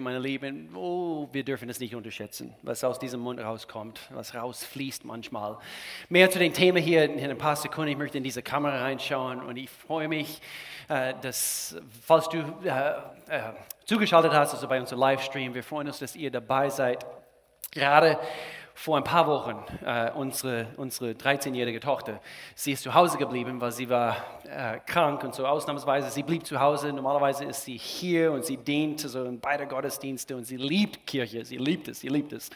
[0.00, 5.04] Meine Lieben, oh, wir dürfen es nicht unterschätzen, was aus diesem Mund rauskommt, was rausfließt
[5.04, 5.58] manchmal.
[6.08, 7.90] Mehr zu dem Thema hier in ein paar Sekunden.
[7.90, 10.40] Ich möchte in diese Kamera reinschauen und ich freue mich,
[10.88, 12.70] äh, dass, falls du äh,
[13.28, 13.52] äh,
[13.84, 17.04] zugeschaltet hast, also bei unserem Livestream, wir freuen uns, dass ihr dabei seid.
[17.70, 18.18] Gerade
[18.82, 22.18] vor ein paar Wochen äh, unsere, unsere 13-jährige Tochter.
[22.56, 26.10] Sie ist zu Hause geblieben, weil sie war äh, krank und so ausnahmsweise.
[26.10, 26.92] Sie blieb zu Hause.
[26.92, 31.44] Normalerweise ist sie hier und sie dient so in beide Gottesdienste und sie liebt Kirche.
[31.44, 32.50] Sie liebt es, sie liebt es.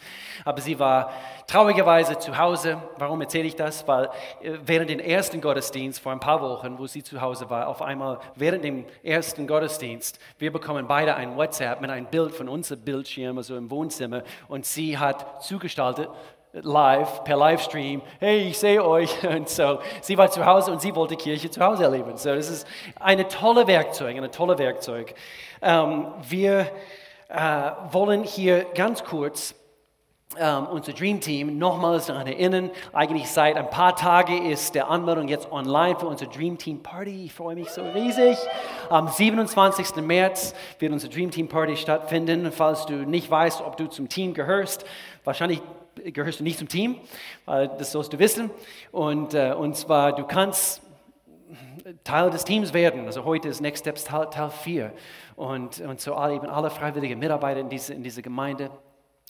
[0.45, 1.13] Aber sie war
[1.47, 2.83] traurigerweise zu Hause.
[2.99, 3.87] Warum erzähle ich das?
[3.87, 4.07] Weil
[4.43, 7.83] äh, während dem ersten Gottesdienst vor ein paar Wochen, wo sie zu Hause war, auf
[7.83, 12.81] einmal während dem ersten Gottesdienst, wir bekommen beide ein WhatsApp mit einem Bild von unserem
[12.81, 16.09] Bildschirm, also im Wohnzimmer und sie hat zugestaltet,
[16.63, 19.11] live, per Livestream, hey, ich sehe euch.
[19.29, 22.17] Und so, sie war zu Hause und sie wollte Kirche zu Hause erleben.
[22.17, 22.67] So, das ist
[22.99, 25.15] eine tolle Werkzeug, eine tolle Werkzeug.
[25.61, 26.71] Ähm, wir
[27.29, 29.55] äh, wollen hier ganz kurz
[30.39, 32.71] ähm, unser Dream Team nochmals daran erinnern.
[32.93, 37.27] Eigentlich seit ein paar Tagen ist der Anmeldung jetzt online für unser Dream Team Party.
[37.27, 38.37] Ich freue mich so riesig.
[38.91, 39.97] Am 27.
[39.97, 42.51] März wird unser Dream Team Party stattfinden.
[42.53, 44.85] Falls du nicht weißt, ob du zum Team gehörst,
[45.25, 45.63] wahrscheinlich
[46.05, 46.97] gehörst du nicht zum Team,
[47.45, 48.51] weil das sollst du wissen.
[48.93, 50.83] Und, äh, und zwar, du kannst
[52.05, 53.07] Teil des Teams werden.
[53.07, 54.93] Also heute ist Next Steps Teil, Teil 4.
[55.37, 58.71] Und, und so alle, eben alle freiwilligen Mitarbeiter in dieser in diese Gemeinde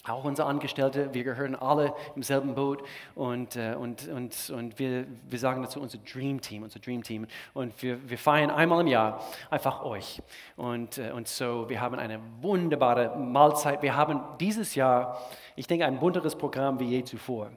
[0.08, 2.82] auch unsere Angestellte, wir gehören alle im selben Boot
[3.14, 7.26] und, äh, und, und, und wir, wir sagen dazu unser Dream Team, unser Dream Team.
[7.54, 10.22] Und wir, wir feiern einmal im Jahr einfach euch.
[10.56, 13.82] Und, äh, und so, wir haben eine wunderbare Mahlzeit.
[13.82, 15.20] Wir haben dieses Jahr,
[15.56, 17.50] ich denke, ein bunteres Programm wie je zuvor.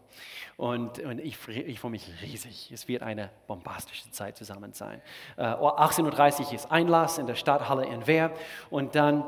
[0.58, 2.70] Und, und ich, ich freue mich riesig.
[2.74, 5.02] Es wird eine bombastische Zeit zusammen sein.
[5.38, 8.32] Äh, 18.30 Uhr ist Einlass in der Stadthalle in Wehr.
[8.70, 9.24] Und dann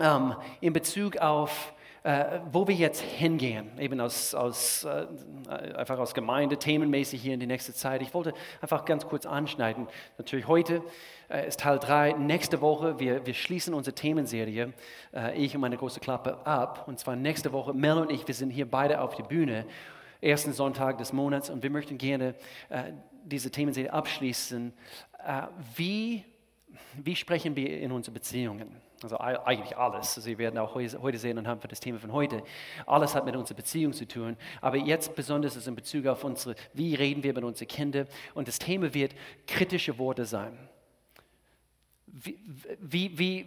[0.00, 1.72] ähm, in Bezug auf
[2.06, 5.06] äh, wo wir jetzt hingehen, eben aus, aus, äh,
[5.74, 8.00] einfach aus Gemeinde, themenmäßig hier in die nächste Zeit.
[8.00, 9.88] Ich wollte einfach ganz kurz anschneiden.
[10.16, 10.82] Natürlich heute
[11.28, 12.12] äh, ist Teil 3.
[12.12, 14.72] Nächste Woche, wir, wir schließen unsere Themenserie,
[15.12, 16.84] äh, ich und meine große Klappe, ab.
[16.86, 19.66] Und zwar nächste Woche, Mel und ich, wir sind hier beide auf der Bühne,
[20.20, 21.50] ersten Sonntag des Monats.
[21.50, 22.36] Und wir möchten gerne
[22.68, 22.92] äh,
[23.24, 24.72] diese Themenserie abschließen.
[25.26, 25.42] Äh,
[25.74, 26.24] wie,
[27.02, 28.76] wie sprechen wir in unseren Beziehungen?
[29.02, 30.14] Also eigentlich alles.
[30.14, 32.42] Sie werden auch heute sehen anhand von das Thema von heute.
[32.86, 34.36] Alles hat mit unserer Beziehung zu tun.
[34.60, 38.06] Aber jetzt besonders ist in Bezug auf unsere, wie reden wir mit unseren Kindern.
[38.34, 39.14] Und das Thema wird
[39.46, 40.56] kritische Worte sein.
[42.06, 42.38] Wie,
[42.80, 43.46] wie, wie,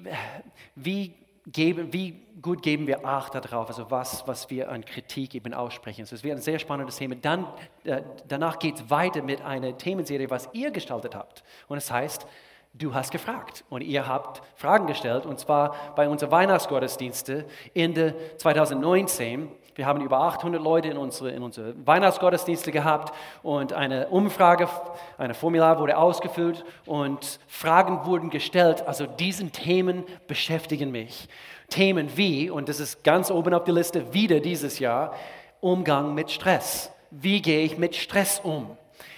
[0.76, 1.16] wie,
[1.52, 6.02] geben, wie gut geben wir Acht darauf, also was, was wir an Kritik eben aussprechen.
[6.02, 7.16] Also es wird ein sehr spannendes Thema.
[7.16, 7.48] Dann,
[7.84, 11.44] äh, danach geht es weiter mit einer Themenserie, was ihr gestaltet habt.
[11.68, 12.28] Und es heißt,
[12.80, 17.46] du hast gefragt und ihr habt Fragen gestellt und zwar bei unseren Weihnachtsgottesdienste
[17.76, 19.52] Ende 2019.
[19.76, 23.14] Wir haben über 800 Leute in unsere, in unsere Weihnachtsgottesdienste gehabt
[23.44, 24.68] und eine Umfrage,
[25.18, 28.88] ein Formular wurde ausgefüllt und Fragen wurden gestellt.
[28.88, 31.28] Also diesen Themen beschäftigen mich.
[31.70, 35.14] Themen wie, und das ist ganz oben auf der Liste wieder dieses Jahr,
[35.62, 36.92] Umgang mit Stress.
[37.12, 38.78] Wie gehe ich mit Stress um?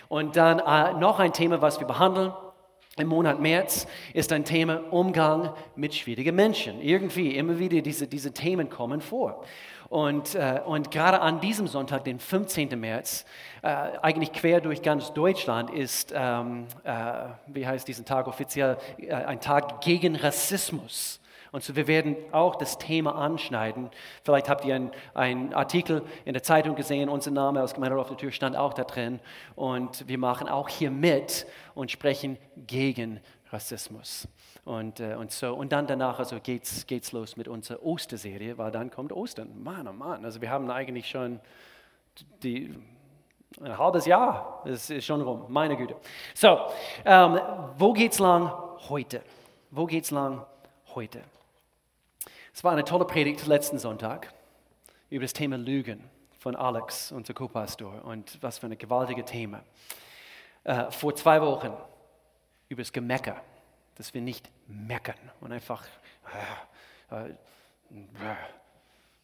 [0.10, 2.34] Und dann äh, noch ein Thema, was wir behandeln,
[3.02, 6.80] im Monat März ist ein Thema Umgang mit schwierigen Menschen.
[6.82, 9.44] Irgendwie, immer wieder diese, diese Themen kommen vor.
[9.90, 12.80] Und, äh, und gerade an diesem Sonntag, den 15.
[12.80, 13.26] März,
[13.62, 16.94] äh, eigentlich quer durch ganz Deutschland, ist, ähm, äh,
[17.48, 21.21] wie heißt diesen Tag offiziell, äh, ein Tag gegen Rassismus.
[21.52, 23.90] Und so wir werden auch das Thema anschneiden.
[24.24, 28.18] Vielleicht habt ihr einen Artikel in der Zeitung gesehen, unser Name aus Gemeinde auf der
[28.18, 29.20] Tür stand auch da drin.
[29.56, 31.46] Und wir machen auch hier mit
[31.76, 33.20] und sprechen gegen
[33.52, 34.30] Rassismus.
[34.64, 38.72] Und, äh, und, so, und dann danach also geht's, geht's los mit unserer Osterserie, weil
[38.72, 39.62] dann kommt Ostern.
[39.62, 41.42] Mann, oh Mann, also wir haben eigentlich schon
[42.44, 42.74] die,
[43.60, 45.96] ein halbes Jahr, das ist schon rum, meine Güte.
[46.34, 46.60] So,
[47.04, 47.40] ähm,
[47.78, 48.54] wo geht's lang
[48.88, 49.22] heute?
[49.72, 50.46] Wo geht's lang
[50.94, 51.22] heute?
[52.54, 54.34] Es war eine tolle Predigt letzten Sonntag
[55.10, 56.04] über das Thema Lügen
[56.38, 58.04] von Alex, unser Co-Pastor.
[58.04, 59.64] Und was für ein gewaltiges Thema.
[60.66, 61.72] Äh, vor zwei Wochen
[62.68, 63.42] über das Gemecker,
[63.96, 65.86] dass wir nicht meckern und einfach
[67.10, 67.36] äh, äh,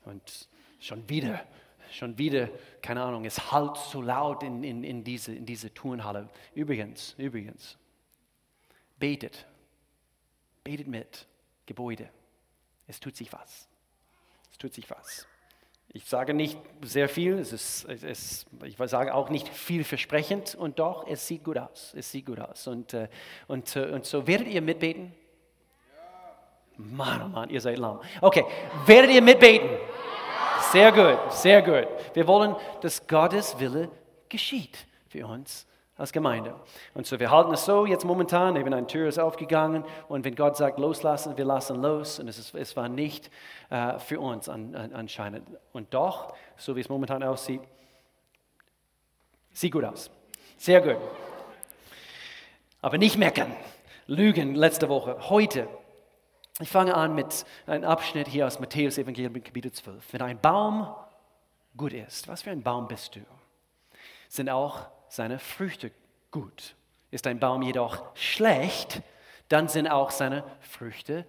[0.05, 0.47] und
[0.79, 1.43] schon wieder,
[1.91, 2.49] schon wieder,
[2.81, 6.29] keine Ahnung, es halt so laut in, in, in, diese, in diese Turnhalle.
[6.55, 7.77] Übrigens, übrigens,
[8.97, 9.45] betet,
[10.63, 11.27] betet mit,
[11.65, 12.09] Gebäude.
[12.87, 13.67] Es tut sich was.
[14.51, 15.27] Es tut sich was.
[15.89, 21.07] Ich sage nicht sehr viel, es ist, es, ich sage auch nicht vielversprechend und doch,
[21.07, 21.93] es sieht gut aus.
[21.95, 22.67] Es sieht gut aus.
[22.67, 23.07] Und, äh,
[23.47, 25.13] und, äh, und so werdet ihr mitbeten?
[26.75, 28.01] Mann, oh Mann, ihr seid lahm.
[28.21, 28.45] Okay,
[28.85, 29.69] werdet ihr mitbeten?
[30.71, 31.87] Sehr gut, sehr gut.
[32.13, 33.89] Wir wollen, dass Gottes Wille
[34.29, 35.65] geschieht für uns
[35.97, 36.55] als Gemeinde.
[36.93, 40.35] Und so, wir halten es so jetzt momentan, eben eine Tür ist aufgegangen und wenn
[40.35, 43.31] Gott sagt, loslassen, wir lassen los und es, ist, es war nicht
[43.69, 45.47] äh, für uns an, an, anscheinend.
[45.73, 47.61] Und doch, so wie es momentan aussieht,
[49.51, 50.11] sieht gut aus.
[50.57, 50.97] Sehr gut.
[52.81, 53.51] Aber nicht meckern,
[54.05, 55.67] lügen letzte Woche, heute.
[56.59, 60.13] Ich fange an mit einem Abschnitt hier aus Matthäus Evangelium Kapitel 12.
[60.13, 60.87] Wenn ein Baum
[61.75, 63.19] gut ist, was für ein Baum bist du?
[64.27, 65.91] Sind auch seine Früchte
[66.31, 66.75] gut.
[67.11, 69.01] Ist ein Baum jedoch schlecht,
[69.49, 71.25] dann sind auch seine Früchte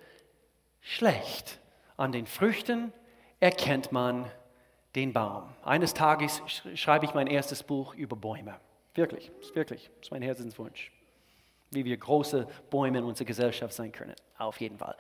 [0.81, 1.61] schlecht.
[1.97, 2.93] An den Früchten
[3.41, 4.31] erkennt man
[4.95, 5.55] den Baum.
[5.63, 6.43] Eines Tages
[6.75, 8.59] schreibe ich mein erstes Buch über Bäume.
[8.95, 10.93] Wirklich, wirklich, das ist mein Herzenswunsch
[11.71, 14.15] wie wir große Bäume in unserer Gesellschaft sein können.
[14.39, 14.97] Auf jeden Fall.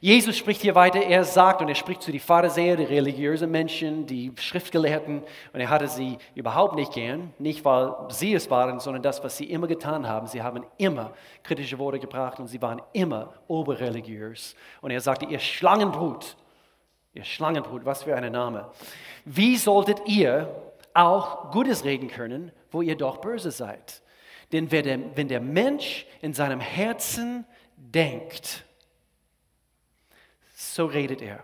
[0.00, 1.00] Jesus spricht hier weiter.
[1.00, 5.22] Er sagt und er spricht zu den Pharisäern, die religiösen Menschen, die Schriftgelehrten.
[5.52, 7.32] Und er hatte sie überhaupt nicht gern.
[7.38, 10.26] Nicht, weil sie es waren, sondern das, was sie immer getan haben.
[10.26, 14.54] Sie haben immer kritische Worte gebracht und sie waren immer oberreligiös.
[14.82, 16.36] Und er sagte, ihr Schlangenbrut,
[17.14, 18.70] ihr Schlangenbrut, was für ein Name.
[19.24, 20.54] Wie solltet ihr
[20.94, 24.01] auch Gutes reden können, wo ihr doch böse seid?
[24.52, 27.46] Denn wenn der Mensch in seinem Herzen
[27.76, 28.64] denkt,
[30.54, 31.42] so redet er.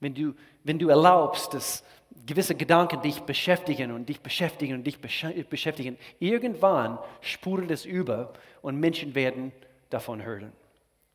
[0.00, 0.34] Wenn du,
[0.64, 1.84] wenn du erlaubst, dass
[2.26, 8.78] gewisse Gedanken dich beschäftigen und dich beschäftigen und dich beschäftigen, irgendwann sprudelt es über und
[8.78, 9.52] Menschen werden
[9.90, 10.52] davon hören.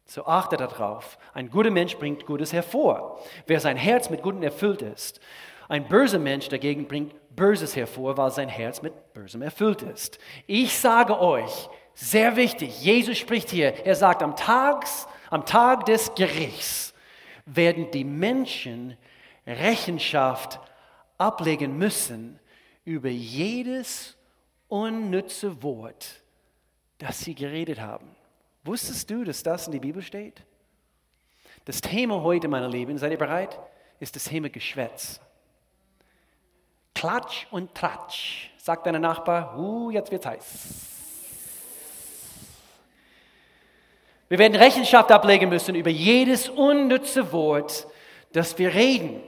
[0.05, 1.19] So achte darauf.
[1.33, 3.21] Ein guter Mensch bringt Gutes hervor.
[3.45, 5.19] Wer sein Herz mit Gutem erfüllt ist.
[5.69, 10.17] Ein böser Mensch dagegen bringt Böses hervor, weil sein Herz mit Bösem erfüllt ist.
[10.47, 16.13] Ich sage euch, sehr wichtig, Jesus spricht hier, er sagt, am, Tags, am Tag des
[16.15, 16.93] Gerichts
[17.45, 18.97] werden die Menschen
[19.45, 20.59] Rechenschaft
[21.19, 22.39] ablegen müssen
[22.83, 24.17] über jedes
[24.69, 26.23] unnütze Wort,
[26.97, 28.15] das sie geredet haben.
[28.63, 30.41] Wusstest du, dass das in der Bibel steht?
[31.65, 33.59] Das Thema heute, meine Lieben, seid ihr bereit?
[33.99, 35.21] Ist das Thema Geschwätz.
[36.99, 38.49] Klatsch und Tratsch.
[38.57, 40.43] Sagt dein Nachbar, uh, jetzt wird's heiß.
[44.27, 47.87] Wir werden Rechenschaft ablegen müssen über jedes unnütze Wort,
[48.33, 49.23] das wir reden.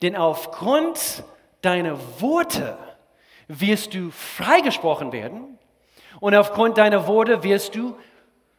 [0.00, 1.24] Denn aufgrund
[1.60, 2.78] deiner Worte
[3.48, 5.58] wirst du freigesprochen werden
[6.20, 7.98] und aufgrund deiner Worte wirst du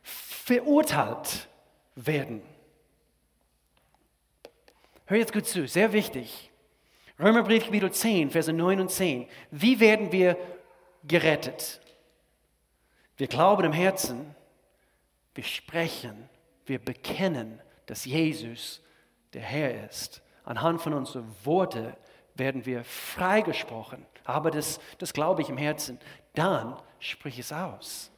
[0.03, 1.47] verurteilt
[1.95, 2.41] werden.
[5.05, 6.48] Hör jetzt gut zu, sehr wichtig.
[7.19, 9.27] Römerbrief Kapitel 10, Verse 9 und 10.
[9.51, 10.37] Wie werden wir
[11.03, 11.81] gerettet?
[13.17, 14.33] Wir glauben im Herzen,
[15.35, 16.29] wir sprechen,
[16.65, 18.81] wir bekennen, dass Jesus
[19.33, 20.21] der Herr ist.
[20.45, 21.93] Anhand von unseren Worten
[22.35, 24.05] werden wir freigesprochen.
[24.23, 25.99] Aber das, das glaube ich im Herzen.
[26.35, 28.11] Dann sprich es aus.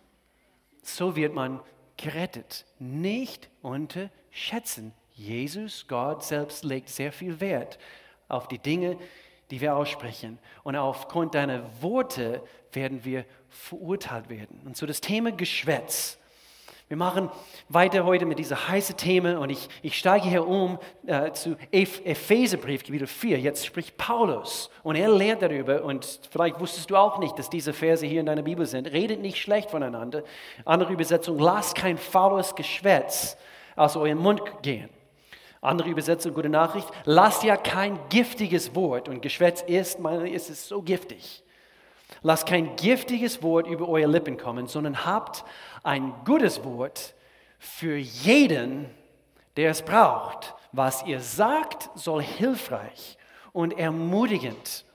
[0.84, 1.60] So wird man
[1.98, 2.68] gerettet.
[2.78, 4.94] Nicht unterschätzen.
[5.14, 7.80] Jesus, Gott selbst, legt sehr viel Wert
[8.32, 8.98] auf die Dinge,
[9.52, 10.40] die wir aussprechen.
[10.64, 12.42] Und aufgrund deiner Worte
[12.72, 14.62] werden wir verurteilt werden.
[14.66, 16.18] Und so das Thema Geschwätz.
[16.88, 17.30] Wir machen
[17.70, 22.84] weiter heute mit dieser heißen Thema und ich, ich steige hier um äh, zu Epheserbrief,
[22.84, 23.40] Kapitel 4.
[23.40, 27.72] Jetzt spricht Paulus und er lehrt darüber und vielleicht wusstest du auch nicht, dass diese
[27.72, 28.92] Verse hier in deiner Bibel sind.
[28.92, 30.24] Redet nicht schlecht voneinander.
[30.66, 33.38] Andere Übersetzung, lasst kein faules Geschwätz
[33.78, 34.90] aus eurem Mund gehen.
[35.62, 40.68] Andere Übersetzung, gute Nachricht, lasst ja kein giftiges Wort, und Geschwätz ist, meine, ist es
[40.68, 41.44] so giftig.
[42.24, 45.44] Lasst kein giftiges Wort über eure Lippen kommen, sondern habt
[45.84, 47.14] ein gutes Wort
[47.60, 48.90] für jeden,
[49.56, 50.56] der es braucht.
[50.72, 53.18] Was ihr sagt, soll hilfreich
[53.54, 54.86] und ermutigend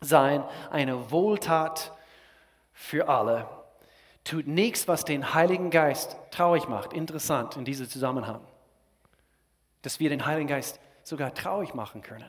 [0.00, 1.92] sein, eine Wohltat
[2.72, 3.48] für alle.
[4.22, 6.92] Tut nichts, was den Heiligen Geist traurig macht.
[6.92, 8.40] Interessant in diesem Zusammenhang
[9.82, 12.28] dass wir den Heiligen Geist sogar traurig machen können.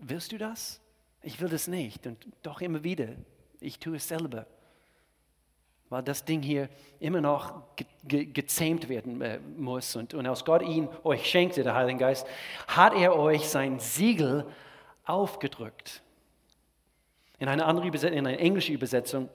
[0.00, 0.80] Willst du das?
[1.22, 3.08] Ich will das nicht und doch immer wieder.
[3.60, 4.46] Ich tue es selber.
[5.88, 6.68] Weil das Ding hier
[7.00, 7.62] immer noch
[8.04, 9.96] ge gezähmt werden äh, muss.
[9.96, 12.26] Und, und als Gott ihn euch schenkte, der Heilige Geist,
[12.66, 14.44] hat er euch sein Siegel
[15.04, 16.02] aufgedrückt.
[17.38, 19.30] In einer anderen Übersetzung, in einer englischen Übersetzung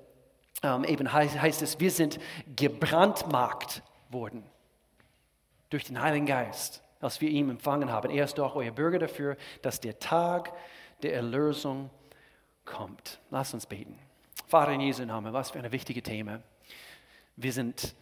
[0.61, 2.19] ähm, eben heißt, heißt es, wir sind
[2.55, 4.43] gebrandmarkt worden
[5.71, 8.09] durch den Heiligen Geist als wir ihn empfangen haben.
[8.09, 10.53] Er ist doch euer Bürger dafür, dass der Tag
[11.01, 11.89] der Erlösung
[12.65, 13.19] kommt.
[13.29, 13.99] Lass uns beten.
[14.47, 16.41] Vater in Jesu Namen, was für ein wichtiges Thema.
[17.35, 17.95] Wir sind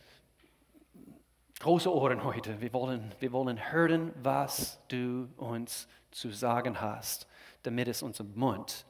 [1.60, 2.60] große Ohren heute.
[2.62, 7.28] Wir wollen, wir wollen hören, was du uns zu sagen hast,
[7.64, 8.86] damit es unseren Mund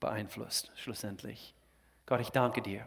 [0.00, 1.54] beeinflusst, schlussendlich.
[2.06, 2.86] Gott, ich danke dir.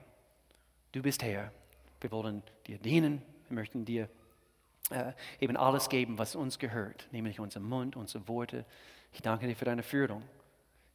[0.92, 1.52] Du bist Herr.
[2.00, 3.22] Wir wollen dir dienen.
[3.48, 4.10] Wir möchten dir
[4.92, 8.66] äh, eben alles geben, was uns gehört, nämlich unser Mund, unsere Worte.
[9.14, 10.24] Ich danke dir für deine Führung.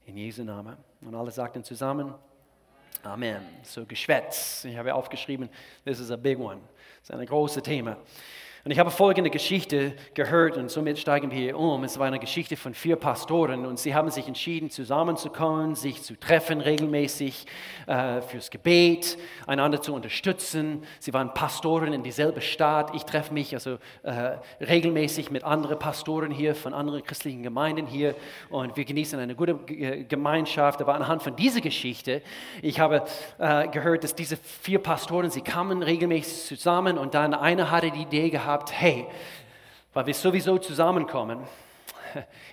[0.07, 0.77] In Jesu Namen.
[1.01, 2.15] Und alle sagten zusammen,
[3.03, 3.41] Amen.
[3.63, 4.65] So Geschwätz.
[4.65, 5.49] Ich habe aufgeschrieben,
[5.85, 6.61] this is a big one.
[7.01, 7.97] Das ist ein großes Thema.
[8.67, 11.85] Und ich habe folgende Geschichte gehört und somit steigen wir hier um.
[11.85, 16.19] Es war eine Geschichte von vier Pastoren und sie haben sich entschieden, zusammenzukommen, sich zu
[16.19, 17.47] treffen regelmäßig
[17.87, 20.83] äh, fürs Gebet, einander zu unterstützen.
[20.99, 22.93] Sie waren Pastoren in dieselbe Stadt.
[22.93, 28.17] Ich treffe mich also äh, regelmäßig mit anderen Pastoren hier von anderen christlichen Gemeinden hier
[28.51, 29.55] und wir genießen eine gute
[30.09, 30.83] Gemeinschaft.
[30.83, 32.21] Aber anhand von dieser Geschichte,
[32.63, 33.05] ich habe
[33.39, 38.03] äh, gehört, dass diese vier Pastoren, sie kamen regelmäßig zusammen und dann einer hatte die
[38.03, 39.07] Idee gehabt, gehabt, hey,
[39.93, 41.41] weil wir sowieso zusammenkommen,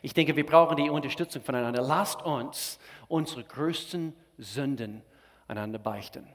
[0.02, 1.82] ich denke, wir brauchen die Unterstützung voneinander.
[1.82, 5.02] Lasst uns unsere größten Sünden
[5.48, 6.28] einander beichten.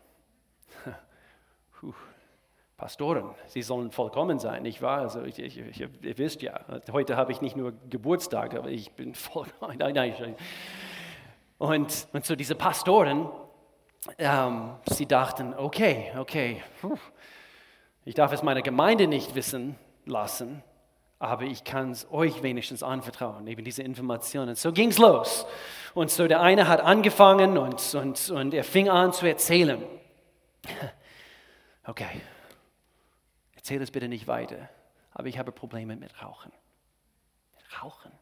[1.81, 1.93] Puh.
[2.79, 5.01] Pastoren, sie sollen vollkommen sein, nicht wahr?
[5.01, 6.61] Also ich, ich, ich, ihr wisst ja,
[6.93, 9.79] heute habe ich nicht nur Geburtstag, aber ich bin vollkommen.
[11.59, 13.29] Und, und so diese Pastoren,
[14.17, 16.97] ähm, sie dachten, okay, okay, puh,
[18.09, 20.63] ich darf es meiner Gemeinde nicht wissen lassen,
[21.19, 24.55] aber ich kann es euch wenigstens anvertrauen, eben diese Informationen.
[24.55, 25.45] So ging es los.
[25.93, 29.85] Und so der eine hat angefangen und, und, und er fing an zu erzählen.
[31.85, 32.21] Okay,
[33.55, 34.69] erzähl es bitte nicht weiter,
[35.13, 36.53] aber ich habe Probleme mit Rauchen.
[37.57, 38.13] Mit Rauchen?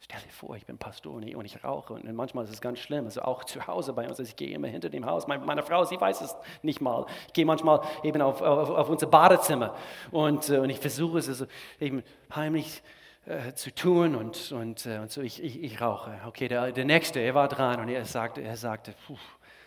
[0.00, 3.06] Stell dir vor, ich bin Pastor und ich rauche und manchmal ist es ganz schlimm.
[3.06, 5.26] Also auch zu Hause bei uns, also ich gehe immer hinter dem Haus.
[5.26, 7.06] Meine, meine Frau, sie weiß es nicht mal.
[7.26, 9.74] Ich gehe manchmal eben auf, auf, auf unser Badezimmer
[10.10, 11.46] und, äh, und ich versuche es also
[11.80, 12.02] eben
[12.34, 12.82] heimlich
[13.26, 15.22] äh, zu tun und, und, äh, und so.
[15.22, 16.20] Ich, ich, ich rauche.
[16.26, 18.94] Okay, der, der Nächste, er war dran und er sagte, er sagte,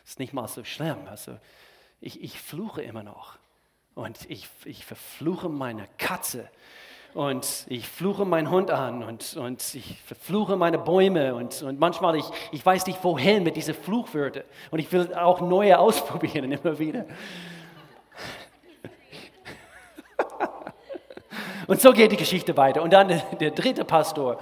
[0.06, 1.08] es ist nicht mal so schlimm.
[1.10, 1.38] Also
[2.00, 3.38] ich, ich fluche immer noch
[3.96, 6.48] und ich, ich verfluche meine Katze
[7.14, 12.16] und ich fluche meinen Hund an und, und ich verfluche meine Bäume und, und manchmal,
[12.16, 16.78] ich, ich weiß nicht wohin mit diesen Fluchwörtern und ich will auch neue ausprobieren immer
[16.78, 17.06] wieder.
[21.68, 22.82] Und so geht die Geschichte weiter.
[22.82, 24.40] Und dann der, der dritte Pastor,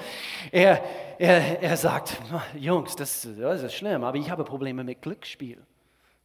[0.49, 0.81] er,
[1.17, 2.15] er, er sagt,
[2.55, 5.61] Jungs, das, das ist schlimm, aber ich habe Probleme mit Glücksspiel.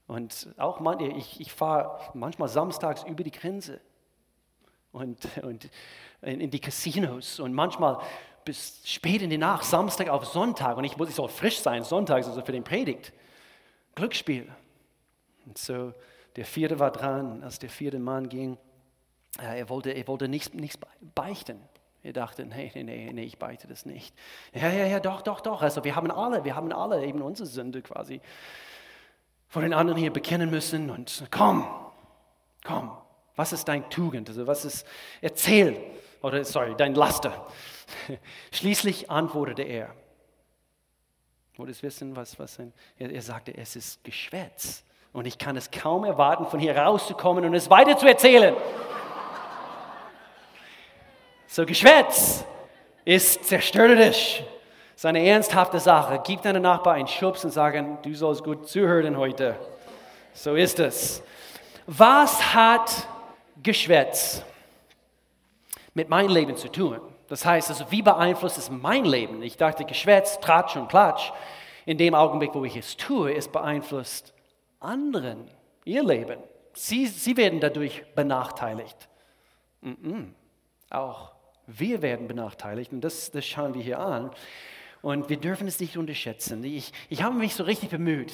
[0.06, 3.80] Und auch man, ich, ich fahre manchmal samstags über die Grenze.
[4.92, 5.70] Und, und
[6.22, 7.98] in, in die Casinos und manchmal
[8.44, 10.76] bis spät in die Nacht, Samstag auf Sonntag.
[10.76, 13.12] Und ich, muss, ich soll frisch sein, Sonntag, also für den Predigt.
[13.94, 14.48] Glücksspiel.
[15.46, 15.92] Und so,
[16.36, 18.56] der vierte war dran, als der vierte Mann ging.
[19.40, 20.78] Äh, er wollte, er wollte nichts, nichts
[21.14, 21.60] beichten.
[22.02, 24.14] Er dachte, nee, nee, nee, nee, ich beichte das nicht.
[24.52, 25.62] Ja, ja, ja, doch, doch, doch.
[25.62, 28.20] Also wir haben alle, wir haben alle eben unsere Sünde quasi
[29.46, 30.90] vor den anderen hier bekennen müssen.
[30.90, 31.64] Und komm,
[32.64, 32.90] komm,
[33.36, 34.28] was ist dein Tugend?
[34.28, 34.86] Also was ist,
[35.20, 35.76] erzähl,
[36.22, 37.46] oder sorry, dein Laster.
[38.52, 39.94] Schließlich antwortete er.
[41.56, 42.72] Wolltest wissen, was, was sein?
[42.98, 44.84] Er, er sagte, es ist Geschwätz.
[45.12, 48.56] Und ich kann es kaum erwarten, von hier rauszukommen und es weiter zu erzählen.
[51.46, 52.44] so, Geschwätz
[53.04, 54.42] ist zerstörerisch.
[54.92, 56.22] Das ist eine ernsthafte Sache.
[56.24, 59.58] Gib deinem Nachbar einen Schubs und sagen, du sollst gut zuhören heute.
[60.32, 61.22] So ist es.
[61.86, 63.08] Was hat
[63.62, 64.42] Geschwätz
[65.94, 67.00] mit meinem Leben zu tun.
[67.28, 69.42] Das heißt, also, wie beeinflusst es mein Leben?
[69.42, 71.32] Ich dachte, Geschwätz, Tratsch und Klatsch,
[71.86, 74.34] in dem Augenblick, wo ich es tue, es beeinflusst
[74.80, 75.48] anderen,
[75.84, 76.38] ihr Leben.
[76.74, 79.08] Sie, sie werden dadurch benachteiligt.
[79.80, 80.26] Mm -mm.
[80.90, 81.32] Auch
[81.66, 84.30] wir werden benachteiligt und das, das schauen wir hier an.
[85.00, 86.62] Und wir dürfen es nicht unterschätzen.
[86.62, 88.32] Ich, ich habe mich so richtig bemüht,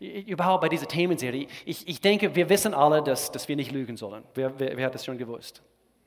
[0.00, 1.46] überhaupt bei dieser Themenserie.
[1.64, 4.24] Ich, ich denke, wir wissen alle, dass, dass wir nicht lügen sollen.
[4.34, 5.62] Wer, wer, wer hat das schon gewusst?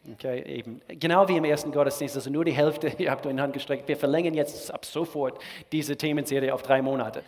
[0.10, 0.82] Okay, eben.
[0.88, 3.88] Genau wie im ersten Gottesdienst, also nur die Hälfte, ihr habt in die Hand gestreckt.
[3.88, 5.40] Wir verlängern jetzt ab sofort
[5.72, 7.24] diese Themenserie auf drei Monate.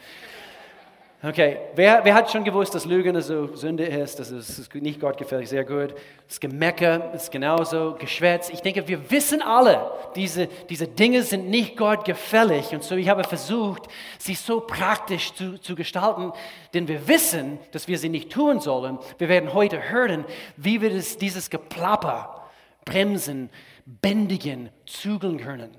[1.26, 5.18] Okay, wer, wer hat schon gewusst, dass Lügen also Sünde ist, dass es nicht Gott
[5.18, 5.96] gefällig, sehr gut.
[6.28, 8.50] Das Gemecker ist genauso, Geschwätz.
[8.50, 12.74] Ich denke, wir wissen alle, diese, diese Dinge sind nicht Gott gefällig.
[12.74, 13.84] Und so, ich habe versucht,
[14.18, 16.34] sie so praktisch zu, zu gestalten,
[16.74, 19.00] denn wir wissen, dass wir sie nicht tun sollen.
[19.18, 20.26] Wir werden heute hören,
[20.58, 22.43] wie wir das, dieses Geplapper
[22.86, 23.50] bremsen,
[23.86, 25.76] bändigen, zügeln können.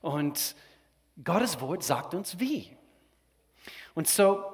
[0.00, 0.54] Und
[1.22, 2.76] Gottes Wort sagt uns wie.
[3.94, 4.44] Und so,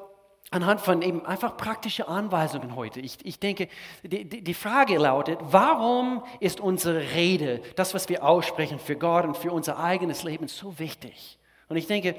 [0.52, 3.00] anhand von eben einfach praktischen Anweisungen heute.
[3.00, 3.68] Ich, ich denke,
[4.02, 9.37] die, die Frage lautet, warum ist unsere Rede, das, was wir aussprechen für Gott und
[9.37, 11.38] für unser eigenes Leben so wichtig?
[11.68, 12.16] Und ich denke,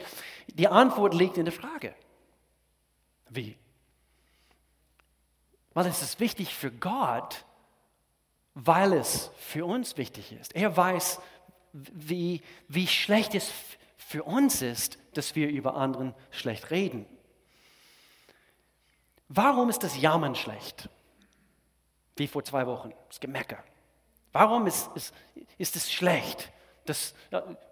[0.48, 1.94] die Antwort liegt in der Frage.
[3.30, 3.56] Wie?
[5.74, 7.46] Weil es ist wichtig für Gott,
[8.56, 10.56] weil es für uns wichtig ist.
[10.56, 11.20] Er weiß,
[11.74, 13.52] wie, wie schlecht es
[13.98, 17.06] für uns ist, dass wir über anderen schlecht reden.
[19.28, 20.90] Warum ist das Jammern schlecht?
[22.16, 23.64] Wie vor zwei Wochen, das Gemecker.
[24.32, 25.14] Warum ist, ist,
[25.58, 26.52] ist es schlecht,
[26.86, 27.16] dass,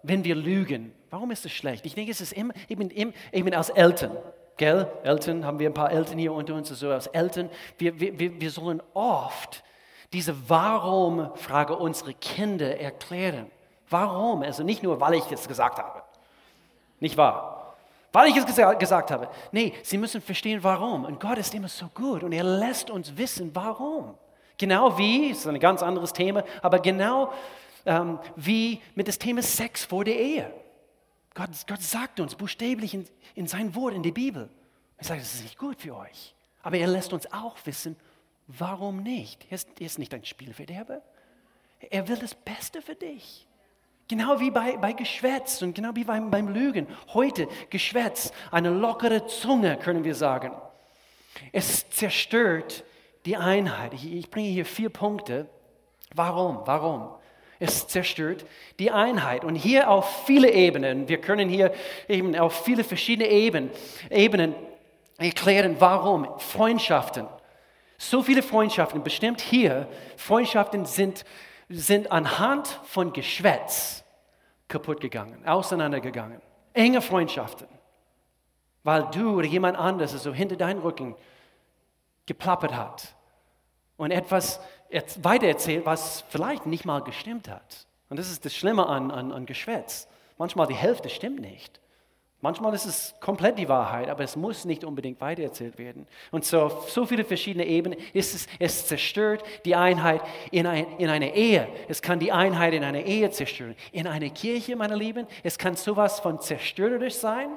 [0.02, 0.92] wenn wir lügen?
[1.10, 1.86] Warum ist es schlecht?
[1.86, 4.16] Ich denke, es ist immer, eben, eben als Eltern.
[4.56, 4.90] Gell?
[5.04, 8.40] Eltern, haben wir ein paar Eltern hier unter uns, so also als Eltern, wir, wir,
[8.40, 9.62] wir sollen oft
[10.12, 13.50] diese Warum-Frage unserer Kinder erklären.
[13.88, 14.42] Warum?
[14.42, 16.02] Also nicht nur, weil ich es gesagt habe.
[17.00, 17.74] Nicht wahr?
[18.12, 19.28] Weil ich es gesagt habe.
[19.52, 21.04] Nee, sie müssen verstehen, warum.
[21.04, 24.14] Und Gott ist immer so gut und er lässt uns wissen, warum.
[24.58, 27.32] Genau wie, das ist ein ganz anderes Thema, aber genau
[27.86, 30.52] ähm, wie mit dem Thema Sex vor der Ehe.
[31.34, 34.50] Gott, Gott sagt uns buchstäblich in, in sein Wort, in der Bibel.
[34.98, 36.34] Er sagt, es ist nicht gut für euch.
[36.62, 38.11] Aber er lässt uns auch wissen, warum
[39.02, 39.46] nicht.
[39.50, 41.02] Er ist, er ist nicht ein Spielverderber.
[41.90, 43.46] Er will das Beste für dich.
[44.08, 46.86] Genau wie bei, bei Geschwätz und genau wie beim, beim Lügen.
[47.14, 50.52] Heute Geschwätz, eine lockere Zunge, können wir sagen.
[51.52, 52.84] Es zerstört
[53.24, 53.94] die Einheit.
[53.94, 55.48] Ich, ich bringe hier vier Punkte.
[56.14, 56.60] Warum?
[56.66, 57.08] Warum?
[57.58, 58.44] Es zerstört
[58.78, 59.44] die Einheit.
[59.44, 61.72] Und hier auf viele Ebenen, wir können hier
[62.08, 63.70] eben auf viele verschiedene Ebenen,
[64.10, 64.54] Ebenen
[65.16, 67.26] erklären, warum Freundschaften,
[68.02, 71.24] so viele Freundschaften, bestimmt hier, Freundschaften sind,
[71.68, 74.04] sind anhand von Geschwätz
[74.66, 76.40] kaputt gegangen, auseinandergegangen.
[76.74, 77.68] Enge Freundschaften,
[78.82, 81.14] weil du oder jemand anderes so hinter deinen Rücken
[82.26, 83.14] geplappert hat
[83.96, 84.60] und etwas
[85.20, 87.86] weitererzählt, was vielleicht nicht mal gestimmt hat.
[88.08, 90.08] Und das ist das Schlimme an, an, an Geschwätz.
[90.38, 91.80] Manchmal die Hälfte stimmt nicht.
[92.42, 96.08] Manchmal ist es komplett die Wahrheit, aber es muss nicht unbedingt weitererzählt werden.
[96.32, 101.08] Und so so viele verschiedene Ebenen ist es, es zerstört die Einheit in, ein, in
[101.08, 101.68] einer Ehe.
[101.88, 103.76] Es kann die Einheit in einer Ehe zerstören.
[103.92, 107.48] In einer Kirche, meine Lieben, es kann sowas von zerstörerisch sein.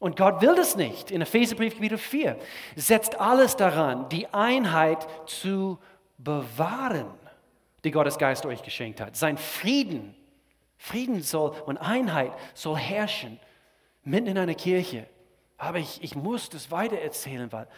[0.00, 1.10] Und Gott will das nicht.
[1.10, 2.36] In Epheserbrief Kapitel 4
[2.74, 5.78] setzt alles daran, die Einheit zu
[6.18, 7.06] bewahren,
[7.84, 9.16] die Gottes Geist euch geschenkt hat.
[9.16, 10.14] Sein Frieden,
[10.76, 13.40] Frieden soll und Einheit soll herrschen
[14.06, 15.08] mitten in einer Kirche.
[15.58, 17.68] Aber ich, ich muss das weitererzählen, weil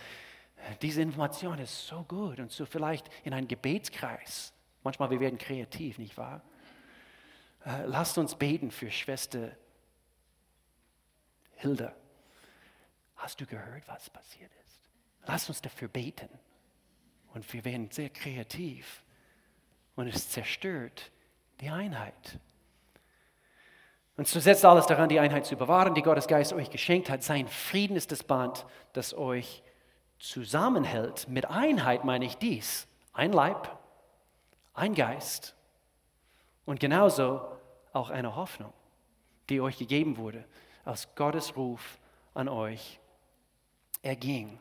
[0.83, 4.53] diese Information ist so gut und so vielleicht in einem Gebetskreis.
[4.83, 6.43] Manchmal wir werden kreativ, nicht wahr?
[7.65, 9.57] Äh, lasst uns beten für Schwester
[11.57, 11.95] Hilda.
[13.17, 14.89] Hast du gehört, was passiert ist?
[15.27, 16.29] Lasst uns dafür beten.
[17.35, 19.03] Und wir werden sehr kreativ.
[19.97, 21.11] Und es zerstört
[21.61, 22.39] die Einheit.
[24.19, 27.23] Und so setzt alles daran, die Einheit zu bewahren, die Gottes Geist euch geschenkt hat.
[27.23, 29.63] Sein Frieden ist das Band, das euch
[30.19, 31.29] zusammenhält.
[31.29, 32.89] Mit Einheit meine ich dies.
[33.13, 33.79] Ein Leib,
[34.75, 35.55] ein Geist
[36.65, 37.43] und genauso
[37.93, 38.73] auch eine Hoffnung,
[39.51, 40.45] die euch gegeben wurde,
[40.85, 42.01] als Gottes Ruf
[42.35, 42.99] an euch
[44.03, 44.59] erging.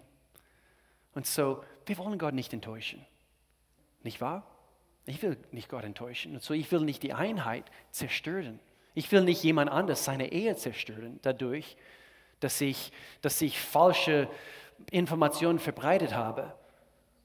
[1.16, 3.04] Und so, wir wollen Gott nicht enttäuschen.
[4.04, 4.44] Nicht wahr?
[5.08, 6.36] Ich will nicht Gott enttäuschen.
[6.36, 8.60] Und so, ich will nicht die Einheit zerstören.
[8.98, 11.78] Ich will nicht jemand anders seine Ehe zerstören dadurch,
[12.40, 14.28] dass ich, dass ich falsche
[14.90, 16.52] Informationen verbreitet habe.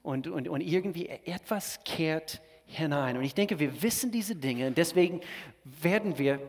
[0.03, 3.17] Und, und, und irgendwie etwas kehrt hinein.
[3.17, 4.67] Und ich denke, wir wissen diese Dinge.
[4.67, 5.21] Und deswegen
[5.63, 6.39] werden wir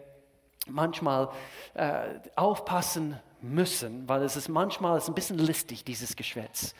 [0.66, 1.30] manchmal
[1.72, 2.02] äh,
[2.36, 6.74] aufpassen müssen, weil es ist manchmal ist ein bisschen listig, dieses Geschwätz.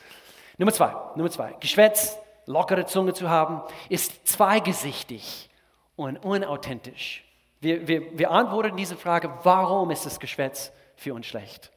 [0.59, 1.53] Nummer zwei, Nummer zwei.
[1.53, 5.49] Geschwätz, lockere Zunge zu haben, ist zweigesichtig
[5.95, 7.25] und unauthentisch.
[7.61, 11.71] Wir, wir, wir antworten diese Frage, warum ist das Geschwätz für uns schlecht?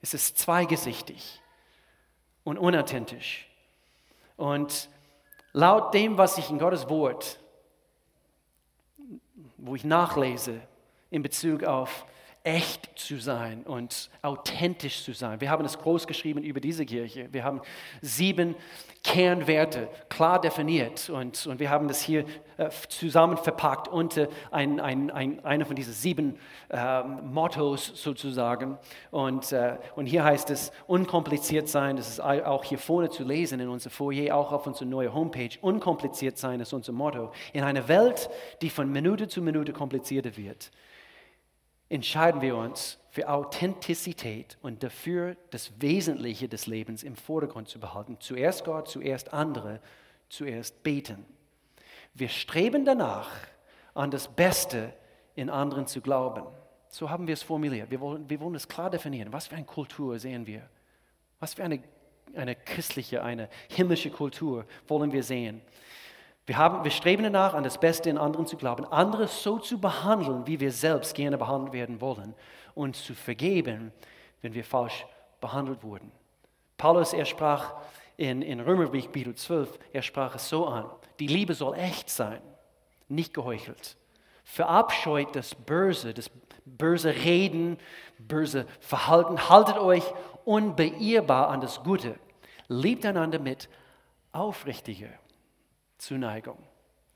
[0.00, 1.40] Es ist zweigesichtig
[2.44, 3.48] und unauthentisch.
[4.36, 4.88] Und
[5.52, 7.40] laut dem, was ich in Gottes Wort,
[9.56, 10.60] wo ich nachlese
[11.10, 12.06] in Bezug auf
[12.48, 15.38] echt zu sein und authentisch zu sein.
[15.42, 17.28] Wir haben es groß geschrieben über diese Kirche.
[17.30, 17.60] Wir haben
[18.00, 18.54] sieben
[19.04, 22.24] Kernwerte klar definiert und, und wir haben das hier
[22.56, 26.38] äh, zusammen verpackt unter ein, ein, ein, einer von diesen sieben
[26.70, 28.78] äh, Mottos sozusagen.
[29.10, 33.60] Und, äh, und hier heißt es, unkompliziert sein, das ist auch hier vorne zu lesen
[33.60, 35.50] in unserem Foyer, auch auf unserer neuen Homepage.
[35.60, 37.30] Unkompliziert sein ist unser Motto.
[37.52, 38.30] In einer Welt,
[38.62, 40.70] die von Minute zu Minute komplizierter wird
[41.88, 48.16] entscheiden wir uns für Authentizität und dafür, das Wesentliche des Lebens im Vordergrund zu behalten.
[48.20, 49.80] Zuerst Gott, zuerst andere,
[50.28, 51.24] zuerst beten.
[52.14, 53.30] Wir streben danach,
[53.94, 54.92] an das Beste
[55.34, 56.44] in anderen zu glauben.
[56.88, 57.90] So haben wir es formuliert.
[57.90, 59.32] Wir wollen, wir wollen es klar definieren.
[59.32, 60.68] Was für eine Kultur sehen wir?
[61.40, 61.82] Was für eine,
[62.34, 65.60] eine christliche, eine himmlische Kultur wollen wir sehen?
[66.48, 69.78] Wir, haben, wir streben danach, an das Beste in anderen zu glauben, andere so zu
[69.78, 72.34] behandeln, wie wir selbst gerne behandelt werden wollen
[72.74, 73.92] und zu vergeben,
[74.40, 75.04] wenn wir falsch
[75.42, 76.10] behandelt wurden.
[76.78, 77.74] Paulus, er sprach
[78.16, 80.86] in, in Römerbrief, Kapitel 12, er sprach es so an,
[81.18, 82.40] die Liebe soll echt sein,
[83.08, 83.98] nicht geheuchelt.
[84.42, 86.30] Verabscheut das Böse, das
[86.64, 87.76] böse Reden,
[88.18, 90.04] böse Verhalten, haltet euch
[90.46, 92.18] unbeirrbar an das Gute.
[92.68, 93.68] Liebt einander mit
[94.32, 95.10] aufrichtiger
[95.98, 96.58] Zuneigung.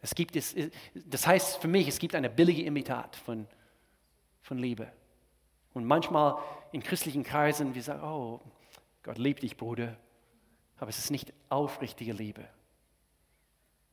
[0.01, 0.55] Es gibt, es,
[0.95, 3.47] das heißt für mich, es gibt eine billige Imitat von,
[4.43, 4.91] von Liebe.
[5.75, 6.39] Und manchmal
[6.73, 8.41] in christlichen Kreisen, wir sagen, oh,
[9.03, 9.97] Gott liebt dich, Bruder.
[10.79, 12.45] Aber es ist nicht aufrichtige Liebe,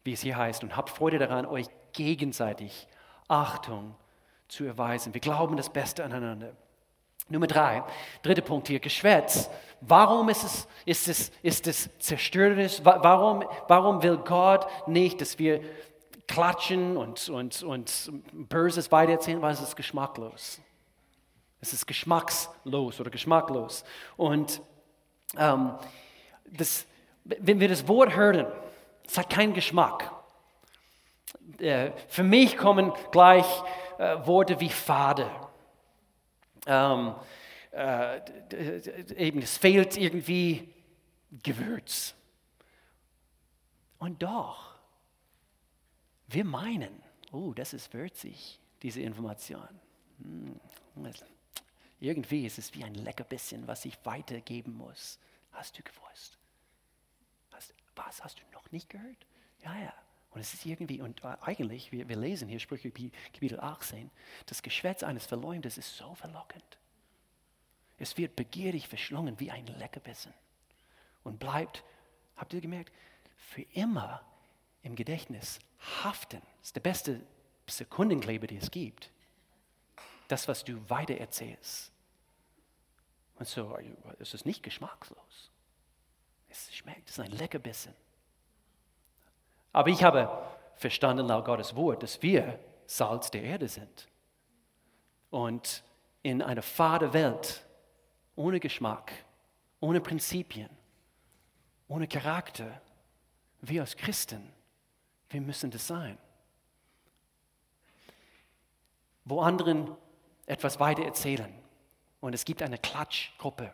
[0.04, 0.64] wie es hier heißt.
[0.64, 2.88] Und habt Freude daran, euch gegenseitig
[3.28, 3.96] Achtung
[4.48, 5.14] zu erweisen.
[5.14, 6.56] Wir glauben das Beste aneinander.
[7.30, 7.84] Nummer drei,
[8.24, 9.50] dritter Punkt hier, Geschwätz.
[9.82, 12.82] Warum ist es, ist es, ist es zerstörerisch?
[12.84, 15.62] Warum, warum will Gott nicht, dass wir
[16.28, 19.42] klatschen und, und, und Böses weitererzählen?
[19.42, 20.60] Weil es ist geschmacklos.
[21.62, 23.84] Es ist geschmackslos oder geschmacklos.
[24.18, 24.62] Und
[25.38, 25.74] ähm,
[26.46, 26.88] das,
[27.24, 28.48] wenn wir das Wort hören,
[29.06, 30.12] es hat keinen Geschmack.
[31.60, 33.46] Äh, für mich kommen gleich
[34.00, 35.30] äh, Worte wie Fade
[36.70, 37.16] ähm,
[37.72, 38.22] äh,
[39.16, 40.74] eben, es fehlt irgendwie
[41.44, 42.14] Gewürz.
[43.98, 44.76] Und doch,
[46.28, 47.02] wir meinen,
[47.32, 49.68] oh, das ist würzig, diese Information.
[50.22, 50.60] Hm,
[52.00, 55.20] irgendwie ist es wie ein Leckerbissen, was ich weitergeben muss.
[55.52, 56.38] Hast du gewusst?
[57.52, 59.26] Hast, was, hast du noch nicht gehört?
[59.64, 59.94] Ja, ja.
[60.32, 64.12] Und es ist irgendwie, und äh, eigentlich, wir, wir lesen hier Sprüche Kapitel 18,
[64.46, 66.78] das Geschwätz eines Verleumders ist so verlockend.
[67.98, 70.34] Es wird begierig verschlungen wie ein Leckerbissen
[71.24, 71.84] und bleibt,
[72.38, 72.94] habt ihr gemerkt,
[73.36, 74.24] für immer
[74.84, 75.60] im Gedächtnis
[76.04, 76.42] haften.
[76.60, 77.22] Das ist der beste
[77.68, 79.12] Sekundenkleber, den es gibt.
[80.28, 81.92] Das, was du weitererzählst.
[83.36, 83.78] Und so
[84.20, 85.52] es ist nicht geschmackslos.
[86.50, 87.94] Es schmeckt, es ist ein Leckerbissen.
[89.72, 90.30] Aber ich habe
[90.76, 94.08] verstanden laut Gottes Wort, dass wir Salz der Erde sind.
[95.30, 95.84] Und
[96.24, 97.66] in einer fade Welt,
[98.36, 99.12] ohne Geschmack,
[99.80, 100.70] ohne Prinzipien,
[101.88, 102.82] ohne Charakter,
[103.62, 104.52] wir als Christen,
[105.30, 106.18] wir müssen das sein.
[109.26, 109.96] Wo anderen
[110.46, 111.54] etwas weiter erzählen
[112.22, 113.72] und es gibt eine Klatschgruppe.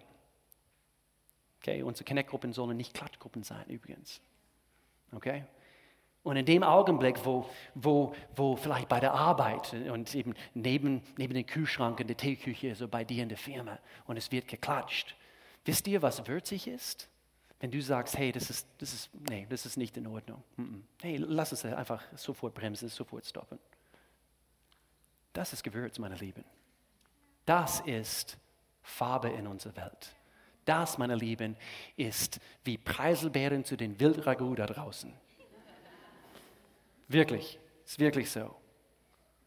[1.62, 4.19] Okay, unsere Connect-Gruppen sollen nicht Klatschgruppen sein übrigens.
[5.13, 5.45] Okay?
[6.25, 11.35] Und in dem Augenblick, wo, wo, wo vielleicht bei der Arbeit und eben neben, neben
[11.35, 15.15] dem Kühlschrank in der Teeküche, so bei dir in der Firma, und es wird geklatscht,
[15.65, 17.07] wisst ihr, was würzig ist?
[17.59, 20.43] Wenn du sagst, hey, das ist, das ist, nee, das ist nicht in Ordnung.
[20.99, 23.59] Hey, lass es einfach sofort bremsen, sofort stoppen.
[25.31, 26.43] Das ist Gewürz, meine Lieben.
[27.45, 28.35] Das ist
[28.81, 30.15] Farbe in unserer Welt.
[30.65, 31.55] Das, meine Lieben,
[31.97, 35.13] ist wie Preiselbeeren zu den Wildragout da draußen.
[37.07, 38.55] Wirklich, ist wirklich so.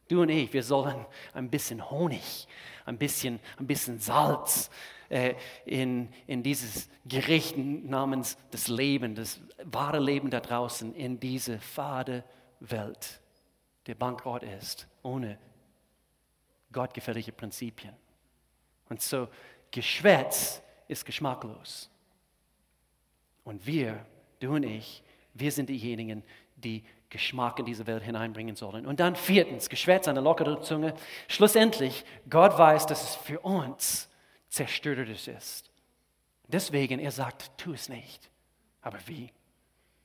[0.08, 2.48] Du und ich, wir sollen ein bisschen Honig,
[2.86, 4.70] ein bisschen, ein bisschen Salz
[5.10, 5.34] äh,
[5.66, 12.24] in, in dieses Gericht namens das Leben, das wahre Leben da draußen, in diese fade
[12.60, 13.20] Welt,
[13.86, 15.38] der bankrott ist, ohne
[16.72, 17.94] gottgefällige Prinzipien.
[18.88, 19.28] Und so,
[19.70, 21.90] Geschwätz ist geschmacklos.
[23.44, 24.04] Und wir,
[24.40, 25.02] du und ich,
[25.34, 26.22] wir sind diejenigen,
[26.56, 28.86] die Geschmack in diese Welt hineinbringen sollen.
[28.86, 30.94] Und dann viertens, Geschwätz, eine lockere Zunge.
[31.26, 34.08] Schlussendlich, Gott weiß, dass es für uns
[34.48, 35.70] zerstörerisch ist.
[36.46, 38.30] Deswegen, er sagt, tu es nicht.
[38.82, 39.30] Aber wie?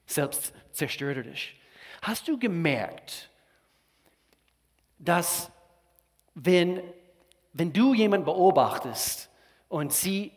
[0.06, 1.56] Selbst zerstörerisch.
[2.02, 3.30] Hast du gemerkt,
[4.98, 5.52] dass
[6.36, 6.82] wenn,
[7.54, 9.30] wenn du jemanden beobachtest
[9.70, 10.32] und sie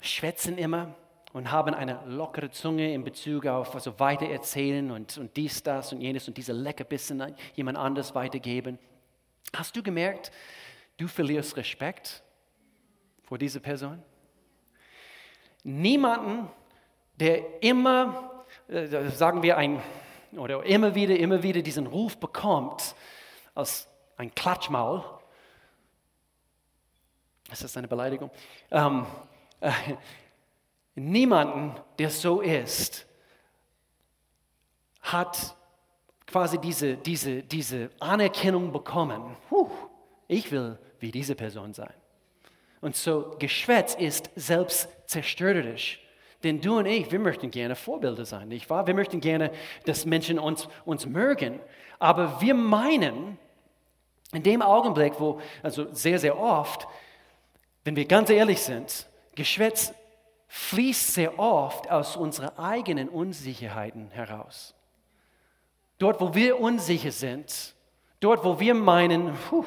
[0.00, 0.94] schwätzen immer,
[1.32, 6.00] und haben eine lockere Zunge in Bezug auf also weitererzählen und, und dies, das und
[6.00, 8.78] jenes und diese Leckerbissen jemand anders weitergeben.
[9.54, 10.30] Hast du gemerkt,
[10.98, 12.22] du verlierst Respekt
[13.24, 14.02] vor dieser Person?
[15.64, 16.48] Niemanden,
[17.16, 19.80] der immer, äh, sagen wir, ein,
[20.32, 22.94] oder immer wieder, immer wieder diesen Ruf bekommt
[23.54, 25.02] als ein Klatschmaul,
[27.50, 28.30] ist das eine Beleidigung?
[28.70, 29.04] Ähm,
[29.60, 29.70] äh,
[30.94, 33.06] niemanden, der so ist,
[35.00, 35.56] hat
[36.26, 39.36] quasi diese, diese, diese Anerkennung bekommen.
[39.48, 39.70] Puh,
[40.28, 41.92] ich will wie diese Person sein.
[42.80, 46.00] Und so Geschwätz ist selbstzerstörerisch.
[46.42, 48.86] Denn du und ich, wir möchten gerne Vorbilder sein, nicht wahr?
[48.86, 49.52] Wir möchten gerne,
[49.84, 51.60] dass Menschen uns, uns mögen.
[52.00, 53.38] Aber wir meinen,
[54.32, 56.88] in dem Augenblick, wo, also sehr, sehr oft,
[57.84, 59.94] wenn wir ganz ehrlich sind, Geschwätz
[60.54, 64.74] fließt sehr oft aus unseren eigenen Unsicherheiten heraus.
[65.96, 67.74] Dort, wo wir unsicher sind,
[68.20, 69.64] dort, wo wir meinen, puh,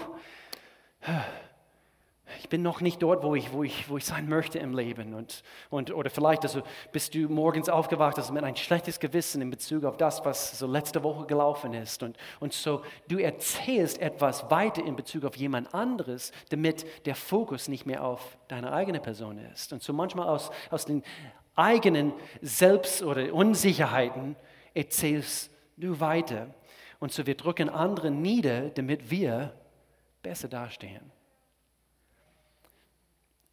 [2.40, 5.14] ich bin noch nicht dort, wo ich, wo ich, wo ich sein möchte im Leben.
[5.14, 9.50] Und, und, oder vielleicht also bist du morgens aufgewacht also mit ein schlechtes Gewissen in
[9.50, 12.02] Bezug auf das, was so letzte Woche gelaufen ist.
[12.02, 17.68] Und, und so du erzählst etwas weiter in Bezug auf jemand anderes, damit der Fokus
[17.68, 19.72] nicht mehr auf deine eigene Person ist.
[19.72, 21.04] Und so manchmal aus, aus den
[21.56, 24.36] eigenen Selbst- oder Unsicherheiten
[24.74, 26.54] erzählst du weiter.
[27.00, 29.54] Und so wir drücken andere nieder, damit wir
[30.24, 31.15] besser dastehen.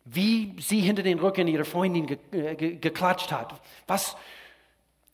[0.05, 3.61] Wie sie hinter den Rücken ihrer Freundin ge äh, ge geklatscht hat.
[3.87, 4.17] Was,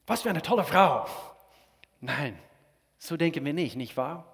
[0.06, 1.06] was für eine tolle Frau.
[2.00, 2.38] Nein,
[2.98, 4.24] so denken wir nicht, nicht wahr?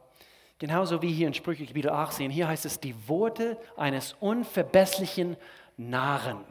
[0.58, 2.30] Genauso wie hier in Sprüche Kapitel 18.
[2.30, 5.36] Hier heißt es, die Worte eines unverbesslichen
[5.76, 6.44] Narren.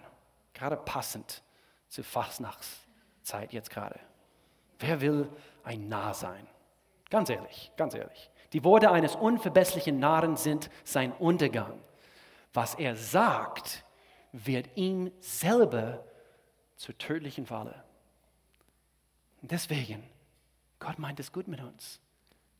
[0.53, 1.41] Gerade passend
[1.87, 3.99] zur Fastnachtszeit jetzt gerade.
[4.79, 5.29] Wer will
[5.63, 6.45] ein Narr sein?
[7.09, 8.29] Ganz ehrlich, ganz ehrlich.
[8.51, 11.79] Die Worte eines unverbesslichen Narren sind sein Untergang.
[12.53, 13.83] Was er sagt,
[14.33, 16.03] wird ihm selber
[16.75, 17.83] zur tödlichen Falle.
[19.41, 20.03] Deswegen,
[20.79, 22.01] Gott meint es gut mit uns.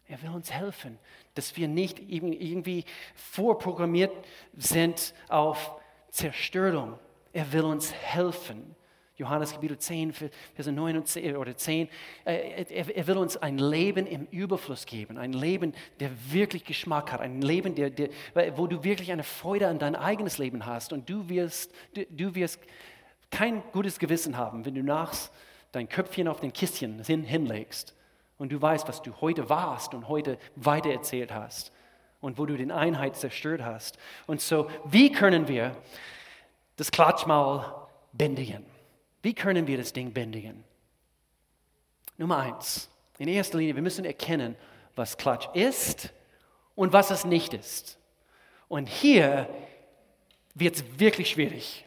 [0.08, 1.00] Er will uns helfen,
[1.34, 4.12] dass wir nicht irgendwie vorprogrammiert
[4.56, 7.00] sind auf Zerstörung.
[7.32, 8.76] Er will uns helfen,
[9.16, 11.88] Johannes Kapitel 10, Verse 9 und 10, oder 10.
[12.26, 17.22] Äh, er, will uns ein Leben im Überfluss geben, ein Leben, der wirklich Geschmack hat,
[17.22, 18.10] ein Leben, der, der,
[18.58, 22.34] wo du wirklich eine Freude an dein eigenes Leben hast und du wirst, du, du
[22.34, 22.60] wirst
[23.30, 25.32] kein gutes Gewissen haben, wenn du nachts
[25.72, 27.96] dein Köpfchen auf den Kistchen hin, hinlegst
[28.38, 31.72] und du weißt, was du heute warst und heute weitererzählt hast
[32.20, 33.98] und wo du den Einheit zerstört hast.
[34.26, 35.76] Und so, wie können wir
[36.78, 37.66] das Klatschmaul
[38.12, 38.73] bändigen?
[39.24, 40.64] Wie können wir das Ding bändigen?
[42.18, 44.56] Nummer eins, in erster Linie, wir müssen erkennen,
[44.96, 46.14] was Klatsch ist
[46.76, 47.98] und was es nicht ist.
[48.68, 49.50] Und hier
[50.54, 51.86] wird es wirklich schwierig.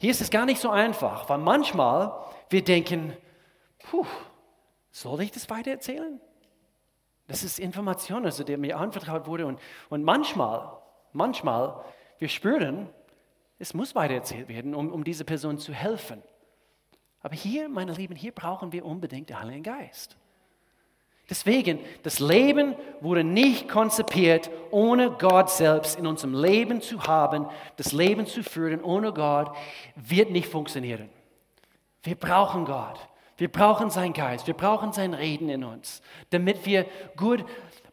[0.00, 3.16] Hier ist es gar nicht so einfach, weil manchmal wir denken,
[3.78, 4.06] puh,
[4.90, 6.20] soll ich das weiter erzählen?
[7.26, 9.46] Das ist Information, also der mir anvertraut wurde.
[9.46, 10.78] Und, und manchmal,
[11.12, 11.84] manchmal,
[12.18, 12.88] wir spüren,
[13.58, 16.22] es muss weitererzählt werden, um, um dieser Person zu helfen.
[17.20, 20.16] Aber hier, meine Lieben, hier brauchen wir unbedingt den Heiligen Geist.
[21.30, 27.46] Deswegen, das Leben wurde nicht konzipiert, ohne Gott selbst in unserem Leben zu haben.
[27.76, 29.56] Das Leben zu führen ohne Gott
[29.96, 31.08] wird nicht funktionieren.
[32.02, 33.00] Wir brauchen Gott.
[33.38, 34.46] Wir brauchen seinen Geist.
[34.46, 36.84] Wir brauchen sein Reden in uns, damit wir
[37.16, 37.44] gut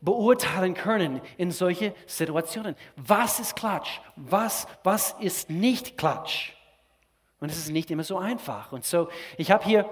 [0.01, 2.75] beurteilen können in solche Situationen.
[2.95, 3.99] Was ist Klatsch?
[4.15, 6.53] Was, was ist nicht Klatsch?
[7.39, 8.71] Und es ist nicht immer so einfach.
[8.71, 9.85] Und so, ich habe hier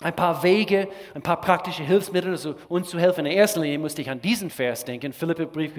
[0.00, 3.26] ein paar Wege, ein paar praktische Hilfsmittel, also uns zu helfen.
[3.26, 5.74] In erster Linie musste ich an diesen Vers denken, Philippe Brief,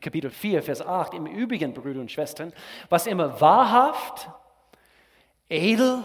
[0.00, 1.14] Kapitel 4, Vers 8.
[1.14, 2.52] Im Übrigen, Brüder und Schwestern,
[2.88, 4.28] was immer wahrhaft,
[5.48, 6.02] edel,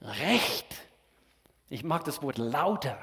[0.00, 0.66] recht,
[1.68, 2.98] ich mag das Wort lauter,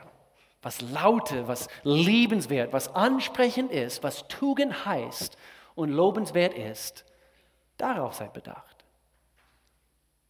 [0.61, 5.37] was laute, was liebenswert, was ansprechend ist, was Tugend heißt
[5.75, 7.05] und lobenswert ist,
[7.77, 8.85] darauf seid bedacht.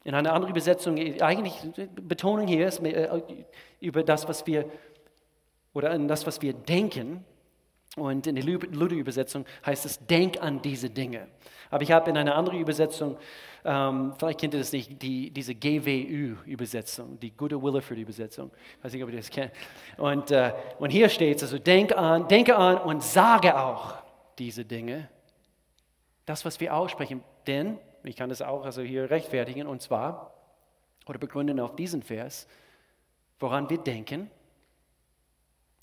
[0.04, 1.54] In einer anderen Übersetzung, eigentlich
[1.96, 3.22] Betonung hier ist äh,
[3.80, 4.65] über das, was wir,
[5.74, 7.24] oder an das, was wir denken.
[7.97, 11.27] Und in der Luther-Übersetzung heißt es, denk an diese Dinge.
[11.69, 13.17] Aber ich habe in einer anderen Übersetzung
[13.63, 18.51] ähm, vielleicht kennt ihr das nicht, die, diese GWÜ-Übersetzung, die Gute Williford-Übersetzung.
[18.77, 19.51] Ich weiß nicht, ob ihr das kennt.
[19.97, 23.95] Und, äh, und hier steht es, also denke an, denke an und sage auch
[24.39, 25.10] diese Dinge.
[26.25, 27.23] Das, was wir aussprechen.
[27.45, 30.34] Denn, ich kann das auch also hier rechtfertigen, und zwar,
[31.06, 32.47] oder begründen auf diesen Vers,
[33.39, 34.30] woran wir denken,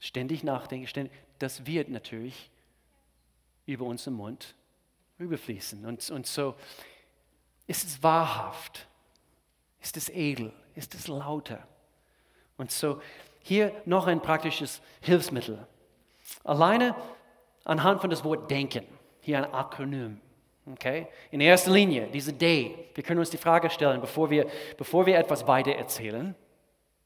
[0.00, 2.50] ständig nachdenken, ständig, das wird natürlich
[3.66, 4.54] über unseren Mund
[5.18, 5.84] überfließen.
[5.84, 6.54] Und, und so,
[7.66, 8.86] ist es wahrhaft?
[9.80, 10.52] Ist es edel?
[10.74, 11.66] Ist es lauter?
[12.56, 13.00] Und so
[13.42, 15.66] hier noch ein praktisches Hilfsmittel.
[16.44, 16.94] Alleine
[17.64, 18.84] anhand von das Wort denken,
[19.20, 20.20] hier ein Akronym.
[20.72, 21.06] Okay?
[21.30, 22.90] In erster Linie, diese Day.
[22.94, 24.46] Wir können uns die Frage stellen, bevor wir,
[24.76, 26.34] bevor wir etwas weiter erzählen.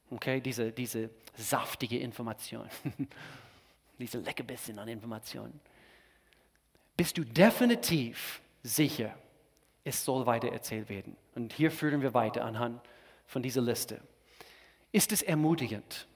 [0.09, 0.41] Okay?
[0.41, 2.67] Diese, diese saftige Information.
[4.03, 5.59] diese Leckerbissen an Informationen.
[6.97, 9.17] Bist du definitiv sicher,
[9.83, 11.15] es soll weiter erzählt werden?
[11.35, 12.81] Und hier führen wir weiter anhand
[13.25, 14.01] von dieser Liste.
[14.91, 16.07] Ist es ermutigend?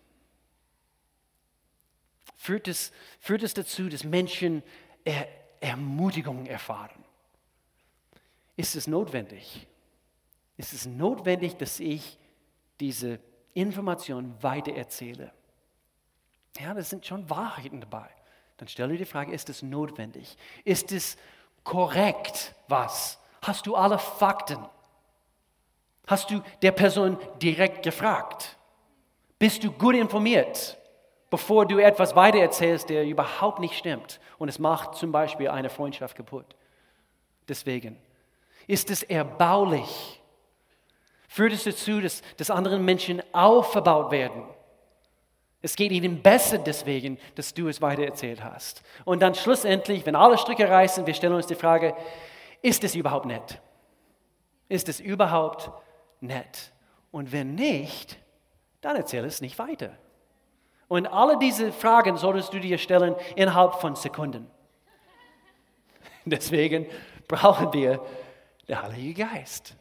[2.36, 4.62] Führt es, führt es dazu, dass Menschen
[5.04, 5.28] er,
[5.60, 7.04] Ermutigung erfahren?
[8.56, 9.68] Ist es notwendig?
[10.58, 12.18] Ist es notwendig, dass ich
[12.80, 13.20] diese
[13.54, 15.32] Information weitererzähle?
[16.60, 18.10] Ja, das sind schon Wahrheiten dabei.
[18.58, 20.38] Dann stelle dir die Frage, ist es notwendig?
[20.64, 21.18] Ist es
[21.64, 23.20] korrekt, was?
[23.42, 24.66] Hast du alle Fakten?
[26.08, 28.58] Hast du der Person direkt gefragt?
[29.38, 30.78] Bist du gut informiert,
[31.30, 34.20] bevor du etwas weitererzählst, der überhaupt nicht stimmt?
[34.40, 36.56] Und es macht zum Beispiel eine Freundschaft kaputt.
[37.48, 38.00] Deswegen
[38.66, 40.22] ist es erbaulich.
[41.28, 44.44] Führt es dazu, dass, dass andere Menschen aufgebaut werden.
[45.62, 48.84] Es geht ihnen besser deswegen, dass du es weitererzählt hast.
[49.06, 51.96] Und dann schlussendlich, wenn alle Stricke reißen, wir stellen uns die Frage,
[52.62, 53.60] ist es überhaupt nett?
[54.70, 55.72] Ist es überhaupt
[56.20, 56.72] nett?
[57.12, 58.20] Und wenn nicht,
[58.82, 59.98] dann erzähl es nicht weiter.
[60.88, 64.50] Und alle diese Fragen solltest du dir stellen innerhalb von Sekunden.
[66.26, 66.86] Deswegen
[67.28, 68.06] brauchen wir
[68.68, 69.76] den Heiligen Geist,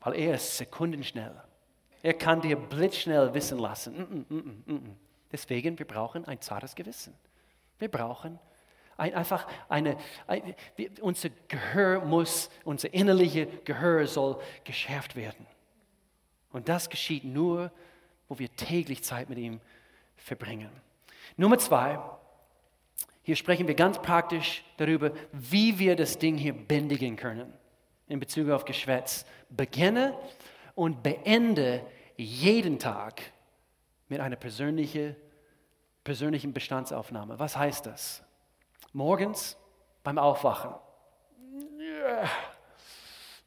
[0.00, 1.34] weil er ist sekundenschnell.
[2.02, 3.94] Er kann dir blitzschnell wissen lassen.
[3.96, 4.96] Mm -mm, mm, mm, mm.
[5.32, 7.14] Deswegen, wir brauchen ein zartes Gewissen.
[7.78, 8.38] Wir brauchen
[8.96, 10.54] ein, einfach eine, ein,
[11.00, 15.46] unser Gehör muss, unser innerlicher Gehör soll geschärft werden.
[16.52, 17.72] Und das geschieht nur,
[18.28, 19.60] wo wir täglich Zeit mit ihm
[20.16, 20.70] verbringen.
[21.36, 21.98] Nummer zwei,
[23.22, 27.52] hier sprechen wir ganz praktisch darüber, wie wir das Ding hier bändigen können
[28.08, 29.24] in Bezug auf Geschwätz.
[29.48, 30.18] Beginne
[30.74, 33.22] und beende jeden Tag
[34.10, 35.16] mit einer persönlichen,
[36.04, 37.38] persönlichen Bestandsaufnahme.
[37.38, 38.22] Was heißt das?
[38.92, 39.56] Morgens
[40.04, 40.74] beim Aufwachen.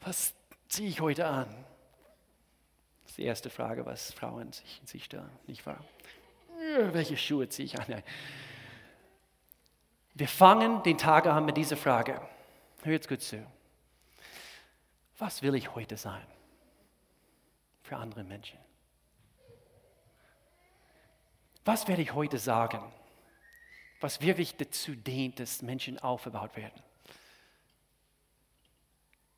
[0.01, 0.33] Was
[0.67, 1.47] ziehe ich heute an?
[3.03, 5.83] Das ist die erste Frage, was Frauen sich, sich stellen, nicht wahr?
[6.91, 8.01] Welche Schuhe ziehe ich an?
[10.15, 12.19] Wir fangen den Tag an mit dieser Frage.
[12.81, 13.45] Hör jetzt gut zu
[15.23, 16.25] was will ich heute sein
[17.81, 18.59] für andere Menschen?
[21.65, 22.81] Was werde ich heute sagen,
[23.99, 26.81] was wirklich dazu dient, dass Menschen aufgebaut werden?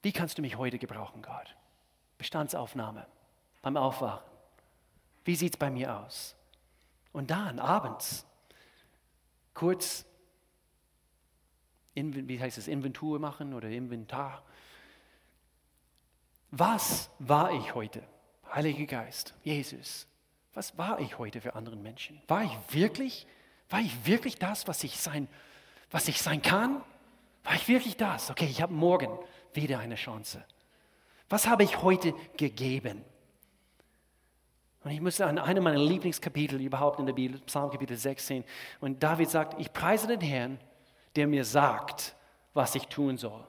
[0.01, 1.55] Wie kannst du mich heute gebrauchen, Gott?
[2.17, 3.05] Bestandsaufnahme
[3.61, 4.23] beim Aufwachen.
[5.23, 6.35] Wie sieht es bei mir aus?
[7.11, 8.25] Und dann abends
[9.53, 10.05] kurz,
[11.93, 14.43] wie heißt es, Inventur machen oder Inventar
[16.57, 18.01] was war ich heute?
[18.53, 20.07] Heiliger Geist, Jesus,
[20.55, 22.19] was war ich heute für andere Menschen?
[22.27, 23.27] War ich wirklich,
[23.69, 25.27] war ich wirklich das, was ich sein,
[25.91, 26.81] was ich sein kann?
[27.43, 28.31] War ich wirklich das?
[28.31, 29.19] Okay, ich habe morgen
[29.53, 30.43] wieder eine Chance.
[31.29, 33.03] Was habe ich heute gegeben?
[34.83, 38.43] Und ich musste an einem meiner Lieblingskapitel überhaupt in der Bibel, Psalm Kapitel 16,
[38.79, 40.59] und David sagt, ich preise den Herrn,
[41.15, 42.15] der mir sagt,
[42.53, 43.45] was ich tun soll.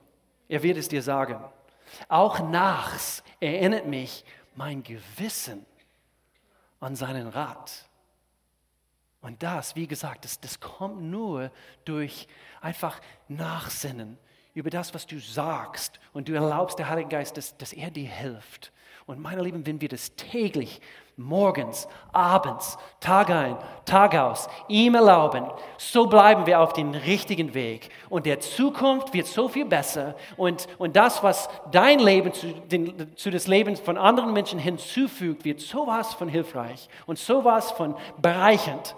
[0.49, 1.45] Er wird es dir sagen.
[2.09, 5.65] Auch nachts erinnert mich mein Gewissen
[6.81, 7.89] an seinen Rat.
[9.21, 11.51] Und das, wie gesagt, das, das kommt nur
[11.85, 12.29] durch
[12.61, 14.19] einfach Nachsinnen
[14.55, 15.99] über das, was du sagst.
[16.13, 18.73] Und du erlaubst der Heilige Geist, dass, dass er dir hilft.
[19.07, 20.81] Und meine Lieben, wenn wir das täglich,
[21.17, 25.47] morgens, abends, Tag ein, Tag aus, ihm erlauben,
[25.79, 27.89] so bleiben wir auf dem richtigen Weg.
[28.11, 30.17] Und der Zukunft wird so viel besser.
[30.37, 35.45] Und, und das, was dein Leben zu, den, zu das Leben von anderen Menschen hinzufügt,
[35.45, 38.97] wird sowas von hilfreich und sowas von bereichernd,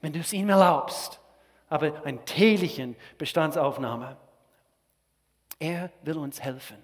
[0.00, 1.20] wenn du es ihm erlaubst.
[1.70, 4.16] Aber eine täglichen Bestandsaufnahme.
[5.60, 6.83] Er will uns helfen.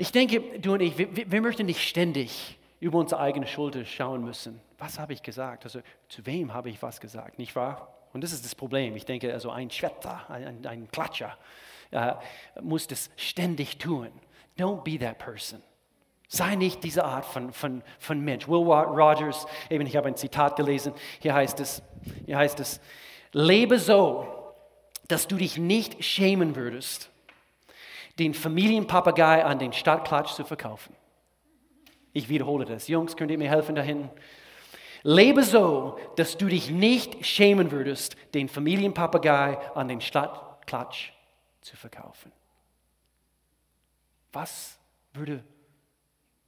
[0.00, 4.24] Ich denke, du und ich, wir, wir, möchten nicht ständig über unsere eigene Schulter schauen
[4.24, 4.58] müssen.
[4.78, 5.64] Was habe ich gesagt?
[5.64, 7.92] Also zu wem habe ich was gesagt, nicht wahr?
[8.14, 8.96] Und das ist das Problem.
[8.96, 11.36] Ich denke, also ein Schwetter, ein, ein Klatscher
[11.90, 12.14] äh,
[12.62, 14.08] muss das ständig tun.
[14.58, 15.60] Don't be that person.
[16.28, 18.48] Sei nicht diese Art von, von, von Mensch.
[18.48, 21.82] Will Rogers, eben ich habe ein Zitat gelesen, hier heißt es,
[22.24, 22.80] hier heißt es,
[23.32, 24.54] lebe so,
[25.08, 27.10] dass du dich nicht schämen würdest,
[28.20, 30.94] den Familienpapagei an den Stadtklatsch zu verkaufen.
[32.12, 32.86] Ich wiederhole das.
[32.86, 34.10] Jungs, könnt ihr mir helfen da hinten?
[35.02, 41.12] Lebe so, dass du dich nicht schämen würdest, den Familienpapagei an den Stadtklatsch
[41.62, 42.30] zu verkaufen.
[44.32, 44.78] Was
[45.14, 45.42] würde,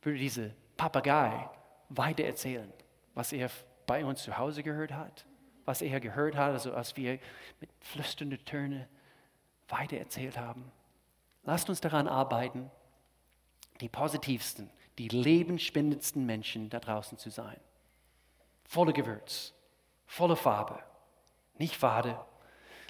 [0.02, 1.48] würde dieser Papagei
[1.88, 2.70] weiter erzählen,
[3.14, 3.50] was er
[3.86, 5.24] bei uns zu Hause gehört hat,
[5.64, 7.18] was er gehört hat, also als wir
[7.60, 8.86] mit flüsternden Tönen
[9.68, 10.70] weiter erzählt haben.
[11.44, 12.70] Lasst uns daran arbeiten,
[13.80, 17.58] die positivsten, die lebensspendendsten Menschen da draußen zu sein.
[18.64, 19.52] Voller Gewürz,
[20.06, 20.78] voller Farbe,
[21.58, 22.18] nicht fade.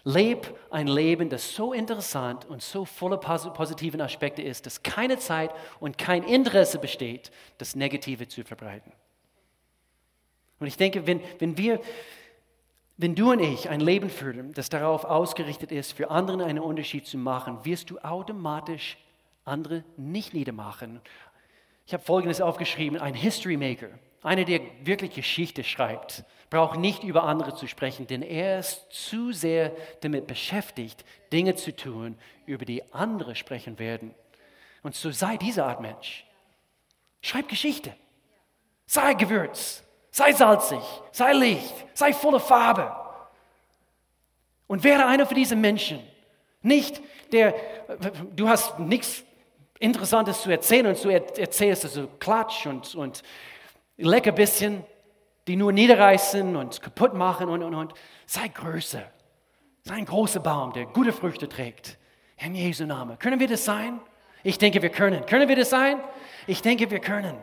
[0.04, 5.52] Leb ein Leben, das so interessant und so voller positiven Aspekte ist, dass keine Zeit
[5.78, 8.92] und kein Interesse besteht, das Negative zu verbreiten.
[10.58, 11.80] Und ich denke, wenn, wenn wir,
[13.02, 17.04] wenn du und ich ein Leben führen, das darauf ausgerichtet ist, für anderen einen Unterschied
[17.04, 18.96] zu machen, wirst du automatisch
[19.44, 21.00] andere nicht niedermachen.
[21.84, 23.88] Ich habe Folgendes aufgeschrieben, ein History Maker,
[24.22, 29.32] einer, der wirklich Geschichte schreibt, braucht nicht über andere zu sprechen, denn er ist zu
[29.32, 29.72] sehr
[30.02, 34.14] damit beschäftigt, Dinge zu tun, über die andere sprechen werden.
[34.84, 36.24] Und so sei diese Art Mensch.
[37.20, 37.96] Schreib Geschichte.
[38.86, 39.82] Sei Gewürz.
[40.12, 40.82] Sei salzig.
[41.10, 41.74] Sei Licht.
[41.94, 42.94] Sei voller Farbe.
[44.66, 46.00] Und werde einer von diesen Menschen.
[46.60, 47.00] Nicht
[47.32, 47.54] der,
[48.36, 49.24] du hast nichts
[49.80, 53.22] Interessantes zu erzählen und du erzählst so Klatsch und, und
[53.96, 54.84] lecker bisschen,
[55.48, 57.94] die nur niederreißen und kaputt machen und, und, und.
[58.26, 59.02] Sei größer.
[59.82, 61.98] Sei ein großer Baum, der gute Früchte trägt.
[62.38, 63.18] In Jesu Namen.
[63.18, 64.00] Können wir das sein?
[64.44, 65.26] Ich denke, wir können.
[65.26, 65.98] Können wir das sein?
[66.46, 67.36] Ich denke, wir können.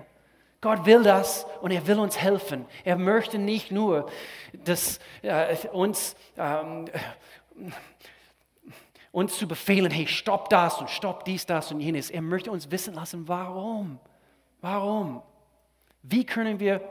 [0.62, 2.66] Gott will das und er will uns helfen.
[2.84, 4.10] Er möchte nicht nur,
[4.54, 6.86] dass äh, uns, ähm,
[9.12, 12.10] uns zu befehlen, hey, stopp das und stopp dies, das und jenes.
[12.10, 14.00] Er möchte uns wissen lassen, warum.
[14.62, 15.22] Warum?
[16.04, 16.82] Wie können wir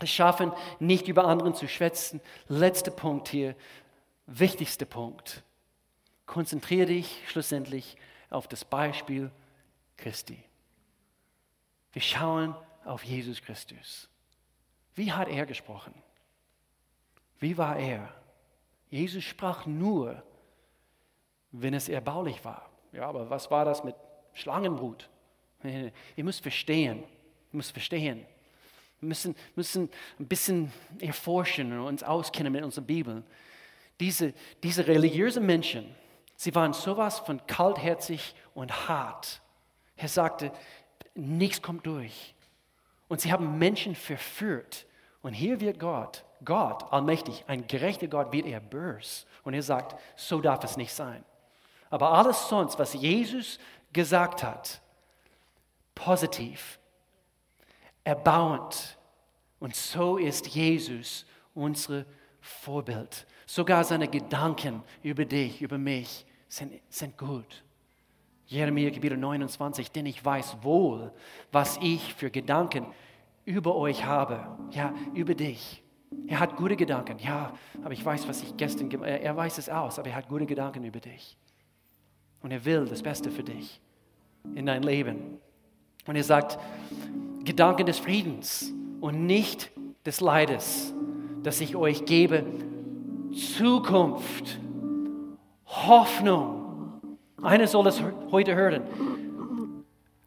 [0.00, 2.20] es schaffen, nicht über anderen zu schwätzen?
[2.48, 3.54] Letzter Punkt hier,
[4.26, 5.44] wichtigster Punkt.
[6.26, 7.96] Konzentriere dich schlussendlich
[8.30, 9.30] auf das Beispiel
[9.96, 10.42] Christi.
[11.92, 12.56] Wir schauen
[12.86, 14.08] auf Jesus Christus.
[14.94, 15.94] Wie hat er gesprochen?
[17.38, 18.14] Wie war er?
[18.88, 20.22] Jesus sprach nur,
[21.52, 22.70] wenn es erbaulich war.
[22.92, 23.94] Ja, aber was war das mit
[24.32, 25.08] Schlangenbrut?
[25.62, 26.98] Ihr müsst verstehen,
[27.52, 28.26] ihr müsst verstehen.
[29.00, 33.22] Wir müssen, müssen ein bisschen erforschen und uns auskennen mit unserer Bibel.
[34.00, 34.32] Diese,
[34.62, 35.94] diese religiösen Menschen,
[36.36, 39.42] sie waren sowas von kaltherzig und hart.
[39.96, 40.52] Er sagte,
[41.14, 42.34] nichts kommt durch.
[43.08, 44.86] Und sie haben Menschen verführt.
[45.22, 49.26] Und hier wird Gott, Gott, allmächtig, ein gerechter Gott, wird er bös.
[49.44, 51.24] Und er sagt, so darf es nicht sein.
[51.90, 53.58] Aber alles sonst, was Jesus
[53.92, 54.80] gesagt hat,
[55.94, 56.78] positiv,
[58.04, 58.98] erbauend.
[59.58, 62.04] Und so ist Jesus unser
[62.40, 63.26] Vorbild.
[63.46, 67.64] Sogar seine Gedanken über dich, über mich sind, sind gut.
[68.46, 71.12] Jeremia Kapitel 29, denn ich weiß wohl,
[71.50, 72.86] was ich für Gedanken
[73.44, 74.46] über euch habe.
[74.70, 75.82] Ja, über dich.
[76.28, 77.18] Er hat gute Gedanken.
[77.18, 79.20] Ja, aber ich weiß, was ich gestern gemacht habe.
[79.20, 81.36] Er weiß es aus, aber er hat gute Gedanken über dich.
[82.42, 83.80] Und er will das Beste für dich
[84.54, 85.38] in dein Leben.
[86.06, 86.58] Und er sagt,
[87.44, 89.72] Gedanken des Friedens und nicht
[90.04, 90.94] des Leides,
[91.42, 92.44] dass ich euch gebe.
[93.32, 94.60] Zukunft,
[95.66, 96.65] Hoffnung.
[97.42, 98.82] Einer soll es heute hören.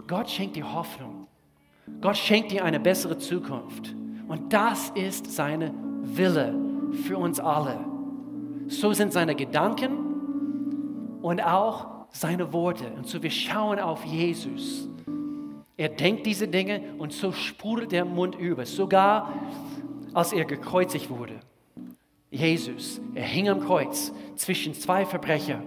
[0.07, 1.27] Gott schenkt dir Hoffnung.
[2.01, 3.95] Gott schenkt dir eine bessere Zukunft.
[4.27, 6.55] Und das ist seine Wille
[7.03, 7.79] für uns alle.
[8.67, 12.91] So sind seine Gedanken und auch seine Worte.
[12.95, 14.87] Und so wir schauen auf Jesus.
[15.77, 18.65] Er denkt diese Dinge und so sprudelt der Mund über.
[18.65, 19.33] Sogar
[20.13, 21.39] als er gekreuzigt wurde.
[22.31, 25.63] Jesus, er hing am Kreuz zwischen zwei Verbrecher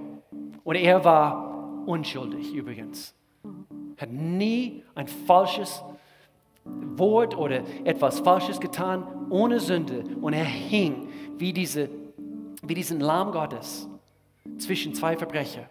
[0.65, 3.15] und er war unschuldig übrigens.
[3.97, 5.83] Hat nie ein falsches
[6.65, 10.05] Wort oder etwas Falsches getan, ohne Sünde.
[10.21, 11.09] Und er hing
[11.39, 11.89] wie, diese,
[12.63, 13.89] wie diesen Lamm Gottes
[14.59, 15.69] zwischen zwei Verbrecher.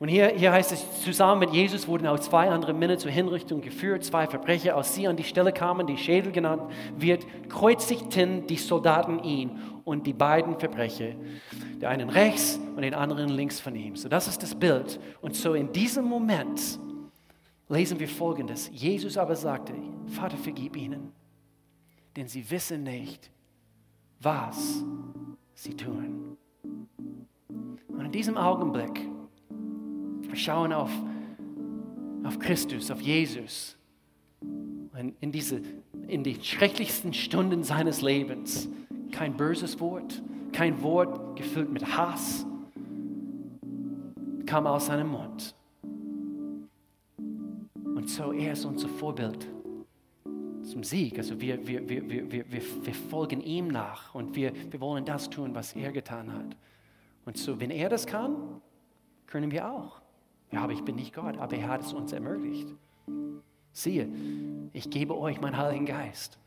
[0.00, 3.60] Und hier, hier heißt es, zusammen mit Jesus wurden auch zwei andere Männer zur Hinrichtung
[3.60, 8.56] geführt, zwei Verbrecher, als sie an die Stelle kamen, die Schädel genannt wird, kreuzigten die
[8.56, 11.16] Soldaten ihn und die beiden Verbrecher,
[11.82, 13.94] der einen rechts und den anderen links von ihm.
[13.94, 14.98] So, das ist das Bild.
[15.20, 16.80] Und so in diesem Moment
[17.68, 18.70] lesen wir Folgendes.
[18.72, 19.74] Jesus aber sagte,
[20.06, 21.12] Vater, vergib ihnen,
[22.16, 23.30] denn sie wissen nicht,
[24.18, 24.82] was
[25.52, 26.38] sie tun.
[27.88, 29.06] Und in diesem Augenblick,
[30.30, 30.90] wir schauen auf,
[32.24, 33.76] auf Christus, auf Jesus.
[34.40, 35.60] Und in, diese,
[36.06, 38.68] in die schrecklichsten Stunden seines Lebens.
[39.12, 40.22] Kein böses Wort,
[40.52, 42.46] kein Wort gefüllt mit Hass,
[44.46, 45.54] kam aus seinem Mund.
[47.16, 49.48] Und so, er ist unser Vorbild
[50.62, 51.18] zum Sieg.
[51.18, 55.28] Also wir, wir, wir, wir, wir, wir folgen ihm nach und wir, wir wollen das
[55.28, 56.56] tun, was er getan hat.
[57.24, 58.60] Und so, wenn er das kann,
[59.26, 60.00] können wir auch.
[60.52, 62.68] Ja, aber ich bin nicht Gott, aber er hat es uns ermöglicht.
[63.72, 64.08] Siehe,
[64.72, 66.38] ich gebe euch meinen Heiligen Geist.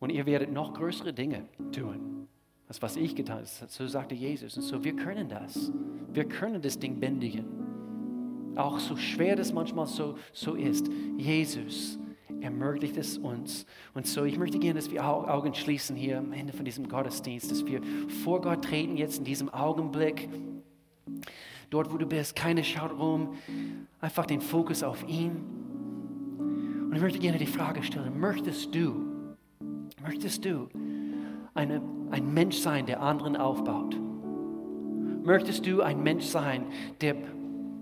[0.00, 2.28] Und ihr werdet noch größere Dinge tun,
[2.68, 3.70] als was ich getan habe.
[3.70, 4.56] So sagte Jesus.
[4.56, 5.72] Und so, wir können das.
[6.12, 7.46] Wir können das Ding bändigen.
[8.56, 10.88] Auch so schwer das manchmal so, so ist.
[11.16, 11.98] Jesus
[12.40, 13.66] ermöglicht es uns.
[13.94, 17.50] Und so, ich möchte gerne, dass wir Augen schließen hier am Ende von diesem Gottesdienst,
[17.50, 17.80] dass wir
[18.24, 20.28] vor Gott treten jetzt in diesem Augenblick.
[21.70, 23.34] Dort, wo du bist, keine schaut rum,
[24.00, 25.32] einfach den Fokus auf ihn.
[26.38, 29.04] Und ich möchte gerne die Frage stellen, möchtest du,
[30.02, 30.68] möchtest du
[31.54, 33.96] eine, ein Mensch sein, der anderen aufbaut?
[35.22, 36.66] Möchtest du ein Mensch sein,
[37.02, 37.14] der,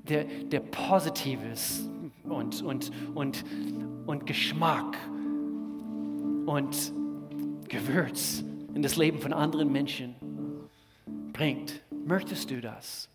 [0.08, 1.88] der, der Positives
[2.24, 3.44] und, und, und,
[4.06, 4.96] und Geschmack
[6.46, 6.92] und
[7.68, 10.16] Gewürz in das Leben von anderen Menschen
[11.32, 11.82] bringt.
[12.04, 13.08] Möchtest du das?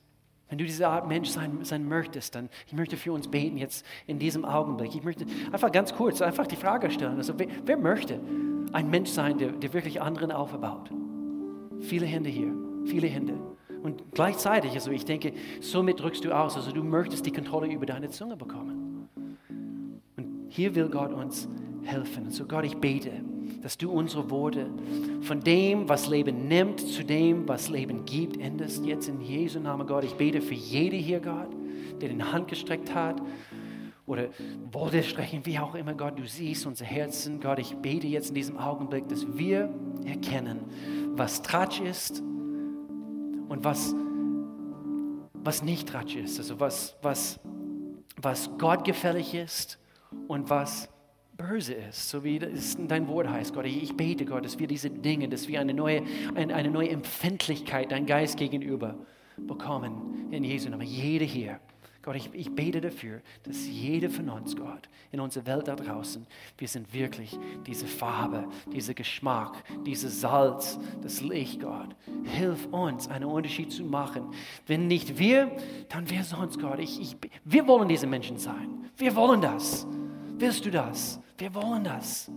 [0.51, 3.85] Wenn du diese Art Mensch sein, sein möchtest, dann ich möchte für uns beten jetzt
[4.05, 4.93] in diesem Augenblick.
[4.93, 7.15] Ich möchte einfach ganz kurz einfach die Frage stellen.
[7.15, 8.19] Also wer, wer möchte
[8.73, 10.91] ein Mensch sein, der, der wirklich anderen aufbaut?
[11.79, 13.35] Viele Hände hier, viele Hände.
[13.81, 15.31] Und gleichzeitig, also ich denke,
[15.61, 19.07] somit drückst du aus, also du möchtest die Kontrolle über deine Zunge bekommen.
[20.49, 21.47] Hier will Gott uns
[21.83, 22.25] helfen.
[22.25, 23.23] Und so Gott, ich bete,
[23.61, 24.67] dass du unsere Worte
[25.21, 29.87] von dem, was Leben nimmt, zu dem, was Leben gibt, änderst jetzt in Jesu Namen,
[29.87, 30.03] Gott.
[30.03, 31.49] Ich bete für jede hier, Gott,
[32.01, 33.21] der den Hand gestreckt hat
[34.07, 34.29] oder
[34.71, 37.39] wollte strecken, wie auch immer, Gott, du siehst unser Herzen.
[37.39, 39.73] Gott, ich bete jetzt in diesem Augenblick, dass wir
[40.05, 40.59] erkennen,
[41.13, 43.95] was Tratsch ist und was,
[45.33, 46.39] was nicht Tratsch ist.
[46.39, 47.39] Also was, was,
[48.17, 49.77] was Gott gefällig ist
[50.27, 50.89] und was
[51.41, 53.65] böse ist, so wie es dein Wort heißt, Gott.
[53.65, 56.03] Ich bete, Gott, dass wir diese Dinge, dass wir eine neue,
[56.35, 58.95] eine, neue Empfindlichkeit dein Geist gegenüber
[59.37, 60.87] bekommen in Jesu Namen.
[60.87, 61.59] Jede hier.
[62.03, 66.25] Gott, ich, ich bete dafür, dass jeder von uns, Gott, in unserer Welt da draußen,
[66.57, 67.37] wir sind wirklich
[67.67, 71.95] diese Farbe, dieser Geschmack, dieses Salz, das Licht, Gott.
[72.23, 74.33] Hilf uns, einen Unterschied zu machen.
[74.65, 75.55] Wenn nicht wir,
[75.89, 76.79] dann wer sonst, Gott.
[76.79, 78.89] Ich, ich, wir wollen diese Menschen sein.
[78.97, 79.85] Wir wollen das.
[80.37, 81.21] Willst du das?
[81.41, 82.29] Wir wollen das.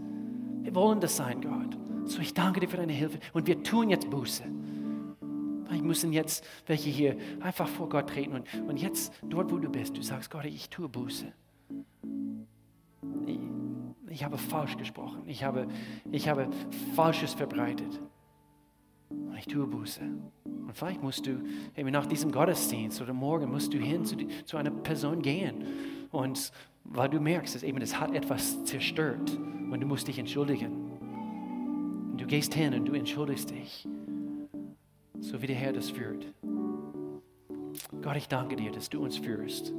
[0.62, 1.76] Wir wollen das sein, Gott.
[2.07, 3.18] So, ich danke dir für deine Hilfe.
[3.34, 4.44] Und wir tun jetzt Buße.
[5.74, 9.68] Ich müssen jetzt welche hier einfach vor Gott treten und, und jetzt dort, wo du
[9.68, 11.30] bist, du sagst, Gott, ich tue Buße.
[13.26, 13.38] Ich,
[14.09, 15.24] ich habe falsch gesprochen.
[15.26, 15.68] Ich habe,
[16.11, 16.48] ich habe
[16.96, 18.00] Falsches verbreitet.
[19.11, 20.00] Und ich tue Buße.
[20.44, 21.42] Und vielleicht musst du
[21.76, 25.62] eben nach diesem Gottesdienst oder morgen musst du hin zu, zu einer Person gehen
[26.11, 26.52] und
[26.85, 29.39] weil du merkst, dass eben es hat etwas zerstört
[29.70, 30.93] und du musst dich entschuldigen.
[32.12, 33.89] Und du gehst hin und du entschuldigst dich,
[35.18, 36.32] so wie der Herr das führt.
[38.03, 39.72] Gott, ich danke dir, dass du uns führst,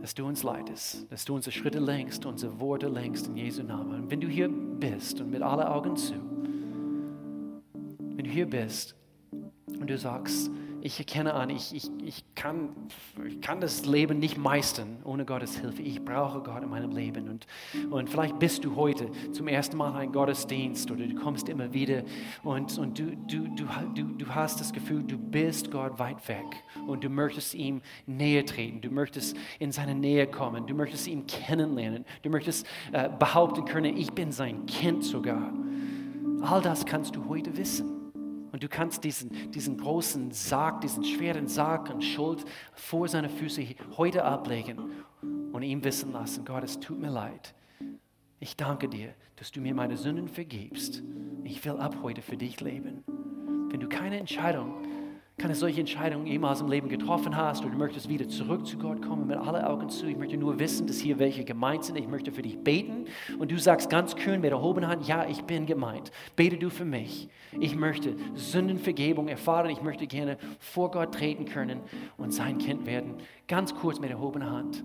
[0.00, 4.02] dass du uns leitest, dass du unsere Schritte lenkst, unsere Worte lenkst in Jesu Namen.
[4.02, 6.14] Und wenn du hier bist und mit allen Augen zu,
[7.98, 8.96] wenn du hier bist
[9.78, 10.50] und du sagst,
[10.82, 12.70] ich erkenne an, ich, ich, ich, kann,
[13.26, 15.82] ich kann das Leben nicht meistern ohne Gottes Hilfe.
[15.82, 17.28] Ich brauche Gott in meinem Leben.
[17.28, 17.46] Und,
[17.90, 22.02] und vielleicht bist du heute zum ersten Mal ein Gottesdienst oder du kommst immer wieder
[22.42, 26.46] und, und du, du, du, du, du hast das Gefühl, du bist Gott weit weg
[26.86, 28.80] und du möchtest ihm näher treten.
[28.80, 30.66] Du möchtest in seine Nähe kommen.
[30.66, 32.04] Du möchtest ihn kennenlernen.
[32.22, 35.52] Du möchtest äh, behaupten können, ich bin sein Kind sogar.
[36.42, 37.99] All das kannst du heute wissen.
[38.52, 42.44] Und du kannst diesen, diesen großen Sarg, diesen schweren Sarg und Schuld
[42.74, 43.64] vor seine Füße
[43.96, 44.78] heute ablegen
[45.52, 47.54] und ihm wissen lassen, Gott, es tut mir leid.
[48.40, 51.02] Ich danke dir, dass du mir meine Sünden vergibst.
[51.44, 53.04] Ich will ab heute für dich leben.
[53.70, 54.89] Wenn du keine Entscheidung
[55.40, 59.00] keine solche Entscheidung jemals im Leben getroffen hast oder du möchtest wieder zurück zu Gott
[59.00, 60.06] kommen mit allen Augen zu.
[60.06, 61.96] Ich möchte nur wissen, dass hier welche gemeint sind.
[61.96, 63.06] Ich möchte für dich beten
[63.38, 66.12] und du sagst ganz kühn mit der erhobenen Hand, ja, ich bin gemeint.
[66.36, 67.30] Bete du für mich.
[67.58, 69.70] Ich möchte Sündenvergebung erfahren.
[69.70, 71.80] Ich möchte gerne vor Gott treten können
[72.18, 73.14] und sein Kind werden.
[73.48, 74.84] Ganz kurz mit der erhobenen Hand.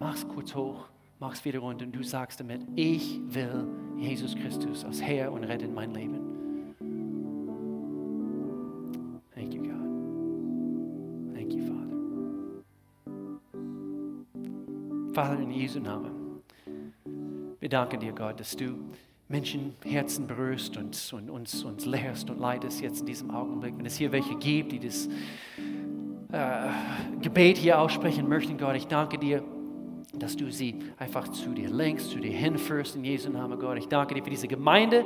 [0.00, 0.88] Mach's kurz hoch,
[1.20, 5.66] mach's wieder runter und du sagst damit, ich will Jesus Christus als Herr und Retter
[5.66, 6.33] in mein Leben.
[15.14, 16.42] Vater, in Jesu Namen,
[17.60, 18.74] wir danken dir, Gott, dass du
[19.28, 23.78] Menschenherzen berührst und, und uns, uns lehrst und leitest jetzt in diesem Augenblick.
[23.78, 25.08] Wenn es hier welche gibt, die das
[26.32, 26.68] äh,
[27.22, 29.44] Gebet hier aussprechen möchten, Gott, ich danke dir,
[30.18, 33.78] dass du sie einfach zu dir lenkst, zu dir hinführst in Jesu Namen, Gott.
[33.78, 35.04] Ich danke dir für diese Gemeinde.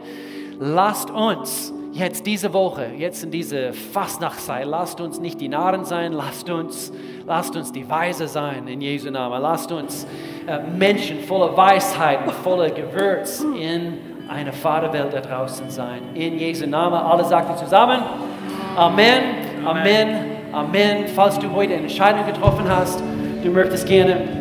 [0.58, 6.12] Lasst uns jetzt diese Woche, jetzt in diese Fastnachtzeit, lasst uns nicht die Narren sein,
[6.12, 6.92] lasst uns,
[7.26, 9.40] lasst uns die Weise sein in Jesu Namen.
[9.40, 10.06] Lasst uns
[10.46, 13.98] äh, Menschen voller Weisheit und voller Gewürz in
[14.28, 16.02] einer Vaterwelt da draußen sein.
[16.14, 16.98] In Jesu Namen.
[16.98, 18.02] Alle sagten zusammen.
[18.76, 19.22] Amen.
[19.64, 20.38] Amen.
[20.52, 21.06] Amen.
[21.14, 23.02] Falls du heute eine Entscheidung getroffen hast,
[23.42, 24.37] du möchtest gerne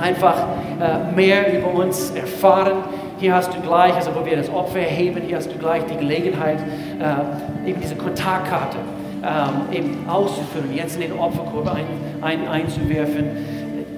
[0.00, 0.46] einfach
[0.80, 2.84] äh, mehr über uns erfahren.
[3.18, 5.96] Hier hast du gleich, also wo wir das Opfer erheben, hier hast du gleich die
[5.96, 8.78] Gelegenheit, äh, eben diese Kontaktkarte
[9.24, 11.86] ähm, eben auszufüllen, jetzt in den Opferkorb ein,
[12.20, 13.24] ein, einzuwerfen.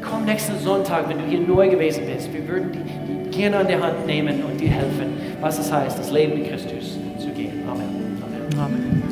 [0.08, 2.32] Komm nächsten Sonntag, wenn du hier neu gewesen bist.
[2.32, 5.98] Wir würden die, die gerne an der Hand nehmen und dir helfen, was es heißt,
[5.98, 7.64] das Leben mit Christus zu gehen.
[7.68, 8.22] Amen.
[8.22, 8.64] Amen.
[8.64, 9.05] Amen.